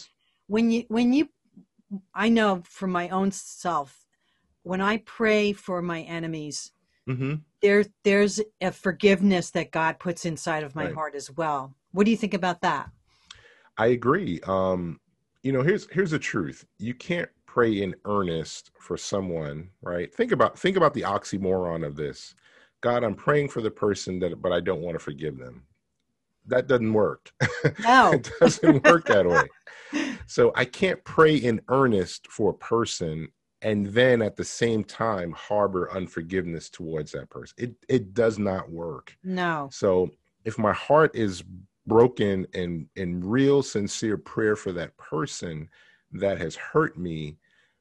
when 0.48 0.72
you 0.72 0.84
when 0.88 1.14
you 1.14 1.30
i 2.14 2.30
know 2.30 2.62
from 2.66 2.92
my 2.92 3.10
own 3.10 3.32
self 3.32 4.06
when 4.64 4.82
i 4.82 4.98
pray 4.98 5.54
for 5.54 5.82
my 5.82 6.02
enemies 6.02 6.72
mm-hmm. 7.08 7.36
there 7.62 7.86
there's 8.04 8.42
a 8.62 8.72
forgiveness 8.72 9.52
that 9.52 9.72
god 9.72 10.00
puts 10.00 10.26
inside 10.26 10.64
of 10.64 10.76
my 10.76 10.86
right. 10.86 10.94
heart 10.94 11.16
as 11.16 11.32
well. 11.32 11.76
What 11.92 12.06
do 12.06 12.12
you 12.12 12.18
think 12.18 12.34
about 12.34 12.62
that? 12.62 12.90
I 13.78 13.88
agree. 13.88 14.40
Um 14.48 15.00
you 15.44 15.52
know 15.52 15.62
here's 15.62 15.88
here's 15.92 16.12
the 16.12 16.20
truth. 16.20 16.66
You 16.80 16.94
can't 16.94 17.30
pray 17.46 17.84
in 17.84 17.94
earnest 18.06 18.72
for 18.80 18.98
someone 18.98 19.70
right? 19.82 20.14
Think 20.14 20.32
about 20.32 20.58
think 20.58 20.78
about 20.78 20.94
the 20.94 21.02
oxymoron 21.02 21.86
of 21.86 21.96
this 21.96 22.34
god 22.84 23.04
i'm 23.04 23.16
praying 23.16 23.48
for 23.48 23.62
the 23.62 23.72
person 23.72 24.20
that 24.20 24.40
but 24.42 24.52
i 24.52 24.60
don't 24.60 24.82
want 24.82 24.94
to 24.94 25.04
forgive 25.04 25.38
them. 25.38 25.64
That 26.46 26.68
doesn't 26.68 26.94
work. 26.94 27.32
No. 27.80 28.12
It 28.12 28.30
doesn't 28.42 28.84
work 28.84 29.06
that 29.06 29.26
way. 29.26 30.10
So 30.28 30.52
i 30.56 30.66
can't 30.66 31.04
pray 31.06 31.36
in 31.38 31.62
earnest 31.70 32.28
for 32.28 32.52
a 32.52 32.54
person 32.74 33.30
and 33.62 33.88
then 33.88 34.22
at 34.22 34.36
the 34.36 34.44
same 34.44 34.84
time 34.84 35.32
harbor 35.32 35.90
unforgiveness 35.94 36.70
towards 36.70 37.14
that 37.14 37.30
person. 37.30 37.56
It 37.58 37.76
it 37.88 38.14
does 38.14 38.38
not 38.38 38.70
work. 38.70 39.16
No. 39.24 39.70
So 39.72 40.12
if 40.44 40.60
my 40.60 40.74
heart 40.74 41.16
is 41.16 41.44
broken 41.88 42.46
and 42.54 42.88
in 42.96 43.22
real 43.22 43.64
sincere 43.64 44.18
prayer 44.18 44.56
for 44.56 44.74
that 44.74 44.96
person 44.98 45.70
that 46.12 46.38
has 46.38 46.56
hurt 46.56 46.98
me 46.98 47.38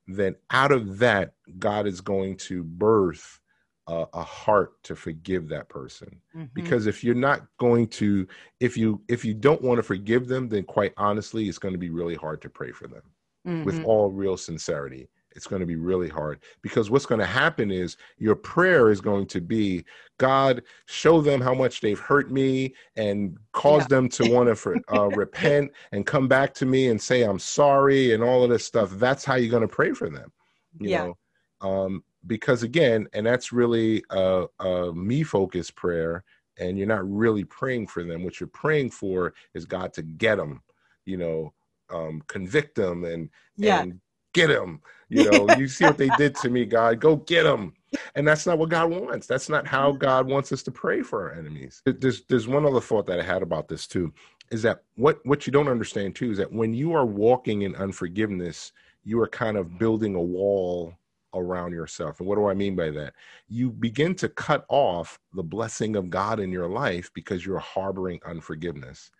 then 0.08 0.34
out 0.50 0.72
of 0.72 0.98
that 0.98 1.34
god 1.58 1.86
is 1.86 2.00
going 2.00 2.36
to 2.36 2.64
birth 2.64 3.40
a, 3.88 4.06
a 4.14 4.22
heart 4.22 4.82
to 4.84 4.94
forgive 4.94 5.48
that 5.48 5.68
person 5.68 6.20
mm-hmm. 6.36 6.46
because 6.54 6.86
if 6.86 7.02
you're 7.02 7.14
not 7.14 7.42
going 7.58 7.88
to 7.88 8.26
if 8.60 8.76
you 8.76 9.00
if 9.08 9.24
you 9.24 9.34
don't 9.34 9.62
want 9.62 9.78
to 9.78 9.82
forgive 9.82 10.28
them 10.28 10.48
then 10.48 10.62
quite 10.62 10.92
honestly 10.96 11.48
it's 11.48 11.58
going 11.58 11.74
to 11.74 11.78
be 11.78 11.90
really 11.90 12.14
hard 12.14 12.40
to 12.40 12.48
pray 12.48 12.70
for 12.70 12.86
them 12.86 13.02
mm-hmm. 13.46 13.64
with 13.64 13.82
all 13.84 14.10
real 14.10 14.36
sincerity 14.36 15.08
it's 15.34 15.46
going 15.46 15.60
to 15.60 15.66
be 15.66 15.76
really 15.76 16.08
hard 16.08 16.40
because 16.60 16.90
what's 16.90 17.06
going 17.06 17.18
to 17.18 17.26
happen 17.26 17.70
is 17.70 17.96
your 18.18 18.36
prayer 18.36 18.90
is 18.90 19.00
going 19.00 19.26
to 19.26 19.40
be 19.40 19.84
god 20.18 20.62
show 20.86 21.20
them 21.20 21.40
how 21.40 21.54
much 21.54 21.80
they've 21.80 21.98
hurt 21.98 22.30
me 22.30 22.72
and 22.96 23.36
cause 23.52 23.82
yeah. 23.82 23.88
them 23.88 24.08
to 24.08 24.30
want 24.30 24.48
to 24.48 24.54
for, 24.54 24.76
uh, 24.94 25.08
repent 25.16 25.72
and 25.90 26.06
come 26.06 26.28
back 26.28 26.54
to 26.54 26.66
me 26.66 26.88
and 26.88 27.00
say 27.00 27.22
i'm 27.22 27.38
sorry 27.38 28.14
and 28.14 28.22
all 28.22 28.44
of 28.44 28.50
this 28.50 28.64
stuff 28.64 28.90
that's 28.90 29.24
how 29.24 29.34
you're 29.34 29.50
going 29.50 29.62
to 29.62 29.66
pray 29.66 29.92
for 29.92 30.08
them 30.08 30.30
you 30.78 30.90
yeah. 30.90 31.04
know 31.06 31.16
um, 31.62 32.02
because 32.26 32.62
again 32.62 33.06
and 33.12 33.26
that's 33.26 33.52
really 33.52 34.02
a, 34.10 34.46
a 34.60 34.92
me 34.92 35.22
focused 35.22 35.74
prayer 35.74 36.24
and 36.58 36.78
you're 36.78 36.86
not 36.86 37.08
really 37.08 37.44
praying 37.44 37.86
for 37.86 38.04
them 38.04 38.22
what 38.22 38.38
you're 38.40 38.48
praying 38.48 38.90
for 38.90 39.34
is 39.54 39.64
god 39.64 39.92
to 39.92 40.02
get 40.02 40.36
them 40.36 40.62
you 41.04 41.16
know 41.16 41.52
um, 41.90 42.22
convict 42.26 42.74
them 42.74 43.04
and, 43.04 43.28
yeah. 43.56 43.82
and 43.82 44.00
get 44.32 44.46
them 44.46 44.80
you 45.12 45.30
know, 45.30 45.46
you 45.58 45.68
see 45.68 45.84
what 45.84 45.98
they 45.98 46.08
did 46.16 46.34
to 46.36 46.48
me, 46.48 46.64
God. 46.64 46.98
Go 46.98 47.16
get 47.16 47.42
them. 47.42 47.74
And 48.14 48.26
that's 48.26 48.46
not 48.46 48.58
what 48.58 48.70
God 48.70 48.90
wants. 48.90 49.26
That's 49.26 49.50
not 49.50 49.66
how 49.66 49.92
God 49.92 50.26
wants 50.26 50.50
us 50.52 50.62
to 50.62 50.70
pray 50.70 51.02
for 51.02 51.28
our 51.28 51.38
enemies. 51.38 51.82
There's 51.84 52.22
there's 52.24 52.48
one 52.48 52.64
other 52.64 52.80
thought 52.80 53.06
that 53.06 53.20
I 53.20 53.22
had 53.22 53.42
about 53.42 53.68
this 53.68 53.86
too, 53.86 54.12
is 54.50 54.62
that 54.62 54.82
what 54.96 55.24
what 55.26 55.46
you 55.46 55.52
don't 55.52 55.68
understand 55.68 56.16
too 56.16 56.30
is 56.30 56.38
that 56.38 56.50
when 56.50 56.72
you 56.72 56.94
are 56.94 57.04
walking 57.04 57.62
in 57.62 57.76
unforgiveness, 57.76 58.72
you 59.04 59.20
are 59.20 59.28
kind 59.28 59.58
of 59.58 59.78
building 59.78 60.14
a 60.14 60.22
wall 60.22 60.94
around 61.34 61.72
yourself. 61.72 62.20
And 62.20 62.28
what 62.28 62.36
do 62.36 62.46
I 62.46 62.54
mean 62.54 62.76
by 62.76 62.90
that? 62.90 63.14
You 63.48 63.70
begin 63.70 64.14
to 64.16 64.28
cut 64.28 64.64
off 64.68 65.18
the 65.32 65.42
blessing 65.42 65.96
of 65.96 66.10
God 66.10 66.40
in 66.40 66.50
your 66.50 66.68
life 66.68 67.10
because 67.14 67.44
you're 67.44 67.58
harboring 67.58 68.20
unforgiveness. 68.26 69.10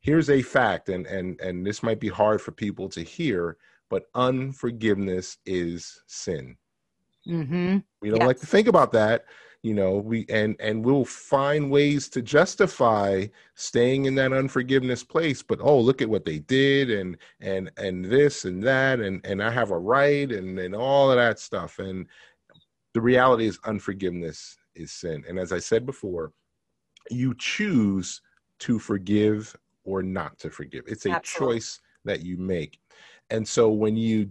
Here's 0.00 0.30
a 0.30 0.42
fact, 0.42 0.88
and 0.88 1.06
and 1.06 1.40
and 1.40 1.66
this 1.66 1.82
might 1.82 2.00
be 2.00 2.08
hard 2.08 2.40
for 2.40 2.52
people 2.52 2.88
to 2.90 3.02
hear, 3.02 3.56
but 3.90 4.04
unforgiveness 4.14 5.38
is 5.44 6.02
sin. 6.06 6.56
Mm-hmm. 7.26 7.78
We 8.00 8.10
don't 8.10 8.20
yes. 8.20 8.26
like 8.26 8.40
to 8.40 8.46
think 8.46 8.68
about 8.68 8.92
that, 8.92 9.24
you 9.62 9.74
know. 9.74 9.96
We 9.96 10.26
and 10.28 10.56
and 10.60 10.84
we'll 10.84 11.04
find 11.04 11.70
ways 11.70 12.08
to 12.10 12.22
justify 12.22 13.26
staying 13.54 14.06
in 14.06 14.14
that 14.16 14.32
unforgiveness 14.32 15.04
place. 15.04 15.42
But 15.42 15.60
oh, 15.62 15.80
look 15.80 16.02
at 16.02 16.08
what 16.08 16.24
they 16.24 16.38
did, 16.40 16.90
and 16.90 17.16
and 17.40 17.70
and 17.76 18.04
this 18.04 18.44
and 18.44 18.62
that, 18.62 19.00
and 19.00 19.24
and 19.24 19.42
I 19.42 19.50
have 19.50 19.70
a 19.70 19.78
right, 19.78 20.30
and 20.30 20.58
and 20.58 20.74
all 20.74 21.10
of 21.10 21.16
that 21.16 21.38
stuff. 21.38 21.78
And 21.78 22.06
the 22.94 23.00
reality 23.00 23.46
is, 23.46 23.58
unforgiveness 23.64 24.56
is 24.74 24.92
sin. 24.92 25.24
And 25.28 25.38
as 25.38 25.52
I 25.52 25.58
said 25.58 25.86
before, 25.86 26.32
you 27.10 27.34
choose 27.38 28.20
to 28.60 28.78
forgive 28.78 29.54
or 29.84 30.02
not 30.02 30.38
to 30.40 30.50
forgive. 30.50 30.84
It's 30.86 31.06
a 31.06 31.10
Absolutely. 31.10 31.56
choice 31.56 31.80
that 32.04 32.22
you 32.22 32.36
make. 32.36 32.78
And 33.30 33.46
so 33.46 33.70
when 33.70 33.96
you 33.96 34.30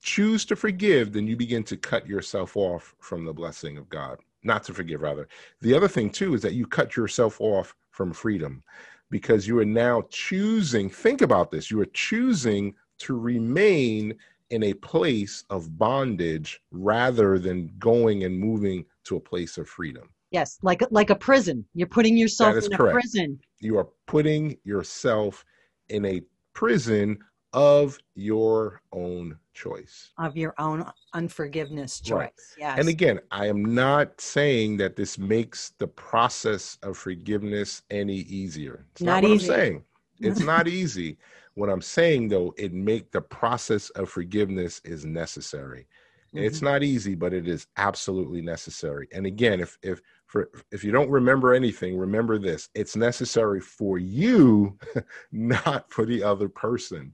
choose 0.00 0.44
to 0.46 0.56
forgive, 0.56 1.12
then 1.12 1.26
you 1.26 1.36
begin 1.36 1.64
to 1.64 1.76
cut 1.76 2.06
yourself 2.06 2.56
off 2.56 2.94
from 2.98 3.24
the 3.24 3.32
blessing 3.32 3.78
of 3.78 3.88
God. 3.88 4.18
Not 4.42 4.64
to 4.64 4.74
forgive, 4.74 5.02
rather. 5.02 5.28
The 5.60 5.74
other 5.74 5.88
thing, 5.88 6.10
too, 6.10 6.34
is 6.34 6.42
that 6.42 6.54
you 6.54 6.66
cut 6.66 6.96
yourself 6.96 7.40
off 7.40 7.74
from 7.90 8.12
freedom 8.12 8.62
because 9.10 9.46
you 9.46 9.58
are 9.58 9.64
now 9.64 10.02
choosing, 10.08 10.88
think 10.88 11.20
about 11.20 11.50
this, 11.50 11.70
you 11.70 11.80
are 11.80 11.86
choosing 11.92 12.74
to 12.98 13.18
remain 13.18 14.14
in 14.50 14.62
a 14.64 14.74
place 14.74 15.44
of 15.50 15.78
bondage 15.78 16.60
rather 16.70 17.38
than 17.38 17.72
going 17.78 18.24
and 18.24 18.38
moving 18.38 18.84
to 19.04 19.16
a 19.16 19.20
place 19.20 19.58
of 19.58 19.68
freedom. 19.68 20.08
Yes, 20.30 20.58
like 20.62 20.82
like 20.90 21.10
a 21.10 21.14
prison. 21.14 21.64
You're 21.74 21.86
putting 21.86 22.16
yourself 22.16 22.56
in 22.56 22.70
correct. 22.72 22.96
a 22.96 23.00
prison. 23.00 23.40
You 23.60 23.76
are 23.78 23.88
putting 24.06 24.56
yourself 24.64 25.44
in 25.90 26.06
a 26.06 26.22
prison 26.54 27.18
of 27.52 27.98
your 28.14 28.82
own 28.92 29.38
choice. 29.54 30.10
Of 30.18 30.36
your 30.36 30.54
own 30.58 30.84
unforgiveness 31.12 32.00
choice. 32.00 32.16
Right. 32.16 32.32
Yes. 32.58 32.78
And 32.78 32.88
again, 32.88 33.20
I 33.30 33.46
am 33.46 33.74
not 33.74 34.20
saying 34.20 34.78
that 34.78 34.96
this 34.96 35.18
makes 35.18 35.72
the 35.78 35.86
process 35.86 36.78
of 36.82 36.96
forgiveness 36.96 37.82
any 37.90 38.16
easier. 38.16 38.86
It's 38.92 39.02
not, 39.02 39.22
not 39.22 39.22
what 39.24 39.32
easy. 39.36 39.52
I'm 39.52 39.58
saying. 39.58 39.84
It's 40.24 40.38
not 40.38 40.68
easy. 40.68 41.18
What 41.54 41.68
I'm 41.68 41.82
saying 41.82 42.28
though, 42.28 42.54
it 42.56 42.72
make 42.72 43.10
the 43.10 43.20
process 43.20 43.90
of 43.90 44.08
forgiveness 44.08 44.80
is 44.84 45.04
necessary. 45.04 45.88
Mm-hmm. 46.32 46.44
It's 46.44 46.62
not 46.62 46.84
easy, 46.84 47.16
but 47.16 47.34
it 47.34 47.48
is 47.48 47.66
absolutely 47.76 48.40
necessary. 48.40 49.08
And 49.10 49.26
again, 49.26 49.58
if 49.58 49.76
if 49.82 50.00
for 50.26 50.48
if 50.70 50.84
you 50.84 50.92
don't 50.92 51.10
remember 51.10 51.54
anything, 51.54 51.98
remember 51.98 52.38
this. 52.38 52.68
It's 52.76 52.94
necessary 52.94 53.60
for 53.60 53.98
you, 53.98 54.78
not 55.32 55.90
for 55.90 56.06
the 56.06 56.22
other 56.22 56.48
person 56.48 57.12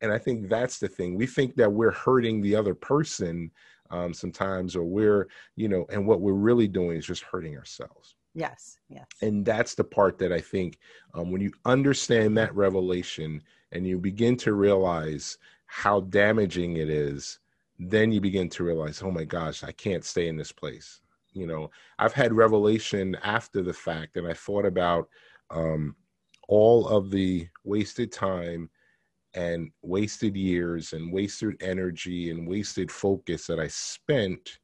and 0.00 0.12
i 0.12 0.18
think 0.18 0.48
that's 0.48 0.78
the 0.78 0.88
thing. 0.88 1.14
We 1.14 1.26
think 1.26 1.56
that 1.56 1.72
we're 1.72 1.90
hurting 1.90 2.40
the 2.40 2.56
other 2.56 2.74
person 2.74 3.50
um, 3.90 4.12
sometimes 4.12 4.76
or 4.76 4.84
we're 4.84 5.28
you 5.56 5.68
know 5.68 5.86
and 5.90 6.06
what 6.06 6.20
we're 6.20 6.32
really 6.32 6.68
doing 6.68 6.96
is 6.96 7.06
just 7.06 7.22
hurting 7.22 7.56
ourselves. 7.56 8.14
Yes 8.34 8.78
yes. 8.88 9.06
And 9.22 9.44
that's 9.44 9.74
the 9.74 9.84
part 9.84 10.18
that 10.18 10.32
i 10.32 10.40
think 10.40 10.78
um, 11.14 11.30
when 11.30 11.40
you 11.40 11.52
understand 11.64 12.36
that 12.36 12.54
revelation 12.54 13.42
and 13.72 13.86
you 13.86 13.98
begin 13.98 14.36
to 14.38 14.54
realize 14.54 15.38
how 15.66 16.00
damaging 16.00 16.76
it 16.76 16.88
is 16.88 17.40
then 17.78 18.10
you 18.10 18.20
begin 18.20 18.48
to 18.48 18.64
realize 18.64 19.02
oh 19.02 19.10
my 19.10 19.24
gosh 19.24 19.62
i 19.62 19.72
can't 19.72 20.04
stay 20.04 20.28
in 20.28 20.36
this 20.36 20.52
place. 20.52 21.00
You 21.32 21.46
know 21.46 21.70
i've 21.98 22.14
had 22.14 22.32
revelation 22.32 23.16
after 23.22 23.62
the 23.62 23.72
fact 23.72 24.16
and 24.16 24.26
i 24.26 24.34
thought 24.34 24.66
about 24.66 25.08
um, 25.50 25.94
all 26.48 26.88
of 26.88 27.10
the 27.10 27.48
wasted 27.64 28.10
time 28.10 28.70
and 29.38 29.70
wasted 29.82 30.36
years 30.36 30.92
and 30.94 31.12
wasted 31.12 31.62
energy 31.62 32.30
and 32.30 32.48
wasted 32.48 32.90
focus 32.90 33.46
that 33.46 33.60
I 33.60 33.68
spent 33.68 34.58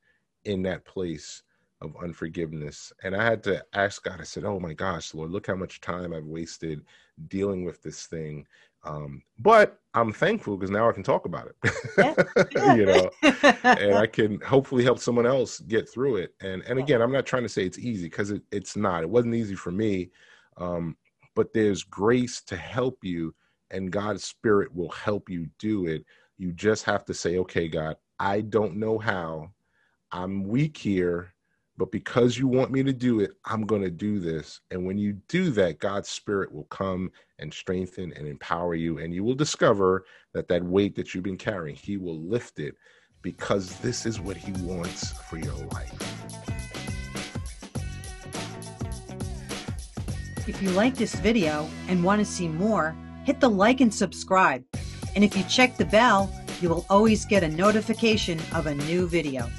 in 0.44 0.64
that 0.64 0.84
place 0.84 1.44
of 1.80 1.94
unforgiveness. 2.02 2.92
And 3.04 3.14
I 3.14 3.22
had 3.22 3.40
to 3.44 3.64
ask 3.74 4.02
God, 4.02 4.20
I 4.20 4.24
said, 4.24 4.44
Oh 4.44 4.58
my 4.58 4.72
gosh, 4.72 5.14
Lord, 5.14 5.30
look 5.30 5.46
how 5.46 5.54
much 5.54 5.80
time 5.80 6.12
I've 6.12 6.26
wasted 6.26 6.84
dealing 7.28 7.64
with 7.64 7.84
this 7.84 8.06
thing. 8.06 8.46
Um, 8.82 9.22
but 9.38 9.78
I'm 9.94 10.12
thankful 10.12 10.56
because 10.56 10.72
now 10.72 10.88
I 10.88 10.92
can 10.92 11.04
talk 11.04 11.24
about 11.24 11.46
it, 11.46 12.16
you 12.76 12.84
know, 12.84 13.10
and 13.62 13.94
I 13.94 14.08
can 14.08 14.40
hopefully 14.40 14.82
help 14.82 14.98
someone 14.98 15.24
else 15.24 15.60
get 15.60 15.88
through 15.88 16.16
it. 16.16 16.34
And 16.42 16.62
and 16.62 16.80
again, 16.80 17.00
I'm 17.00 17.12
not 17.12 17.26
trying 17.26 17.44
to 17.44 17.48
say 17.48 17.64
it's 17.64 17.78
easy 17.78 18.08
because 18.08 18.32
it, 18.32 18.42
it's 18.50 18.76
not. 18.76 19.02
It 19.04 19.08
wasn't 19.08 19.36
easy 19.36 19.54
for 19.54 19.70
me, 19.70 20.10
um, 20.58 20.96
but 21.36 21.52
there's 21.54 21.84
grace 21.84 22.42
to 22.42 22.56
help 22.56 22.98
you 23.02 23.34
and 23.70 23.90
God's 23.90 24.24
spirit 24.24 24.74
will 24.74 24.90
help 24.90 25.28
you 25.28 25.48
do 25.58 25.86
it. 25.86 26.04
You 26.38 26.52
just 26.52 26.84
have 26.84 27.04
to 27.06 27.14
say, 27.14 27.38
okay, 27.38 27.68
God, 27.68 27.96
I 28.18 28.42
don't 28.42 28.76
know 28.76 28.98
how. 28.98 29.50
I'm 30.12 30.44
weak 30.46 30.76
here, 30.76 31.34
but 31.76 31.90
because 31.90 32.38
you 32.38 32.46
want 32.46 32.70
me 32.70 32.82
to 32.84 32.92
do 32.92 33.20
it, 33.20 33.32
I'm 33.44 33.66
going 33.66 33.82
to 33.82 33.90
do 33.90 34.20
this. 34.20 34.60
And 34.70 34.86
when 34.86 34.96
you 34.96 35.14
do 35.28 35.50
that, 35.50 35.80
God's 35.80 36.08
spirit 36.08 36.52
will 36.52 36.64
come 36.64 37.10
and 37.40 37.52
strengthen 37.52 38.12
and 38.12 38.28
empower 38.28 38.74
you. 38.74 38.98
And 38.98 39.12
you 39.12 39.24
will 39.24 39.34
discover 39.34 40.04
that 40.32 40.46
that 40.48 40.62
weight 40.62 40.94
that 40.94 41.14
you've 41.14 41.24
been 41.24 41.36
carrying, 41.36 41.74
He 41.74 41.96
will 41.96 42.20
lift 42.20 42.60
it 42.60 42.74
because 43.22 43.78
this 43.80 44.06
is 44.06 44.20
what 44.20 44.36
He 44.36 44.52
wants 44.62 45.12
for 45.12 45.38
your 45.38 45.56
life. 45.72 45.92
If 50.46 50.62
you 50.62 50.70
like 50.70 50.94
this 50.94 51.14
video 51.14 51.66
and 51.88 52.04
want 52.04 52.20
to 52.20 52.24
see 52.24 52.48
more, 52.48 52.94
hit 53.24 53.40
the 53.40 53.48
like 53.48 53.80
and 53.80 53.92
subscribe. 53.92 54.64
And 55.14 55.24
if 55.24 55.36
you 55.36 55.42
check 55.44 55.76
the 55.76 55.84
bell, 55.84 56.30
you 56.60 56.68
will 56.68 56.86
always 56.88 57.24
get 57.24 57.42
a 57.42 57.48
notification 57.48 58.40
of 58.52 58.66
a 58.66 58.74
new 58.74 59.08
video. 59.08 59.50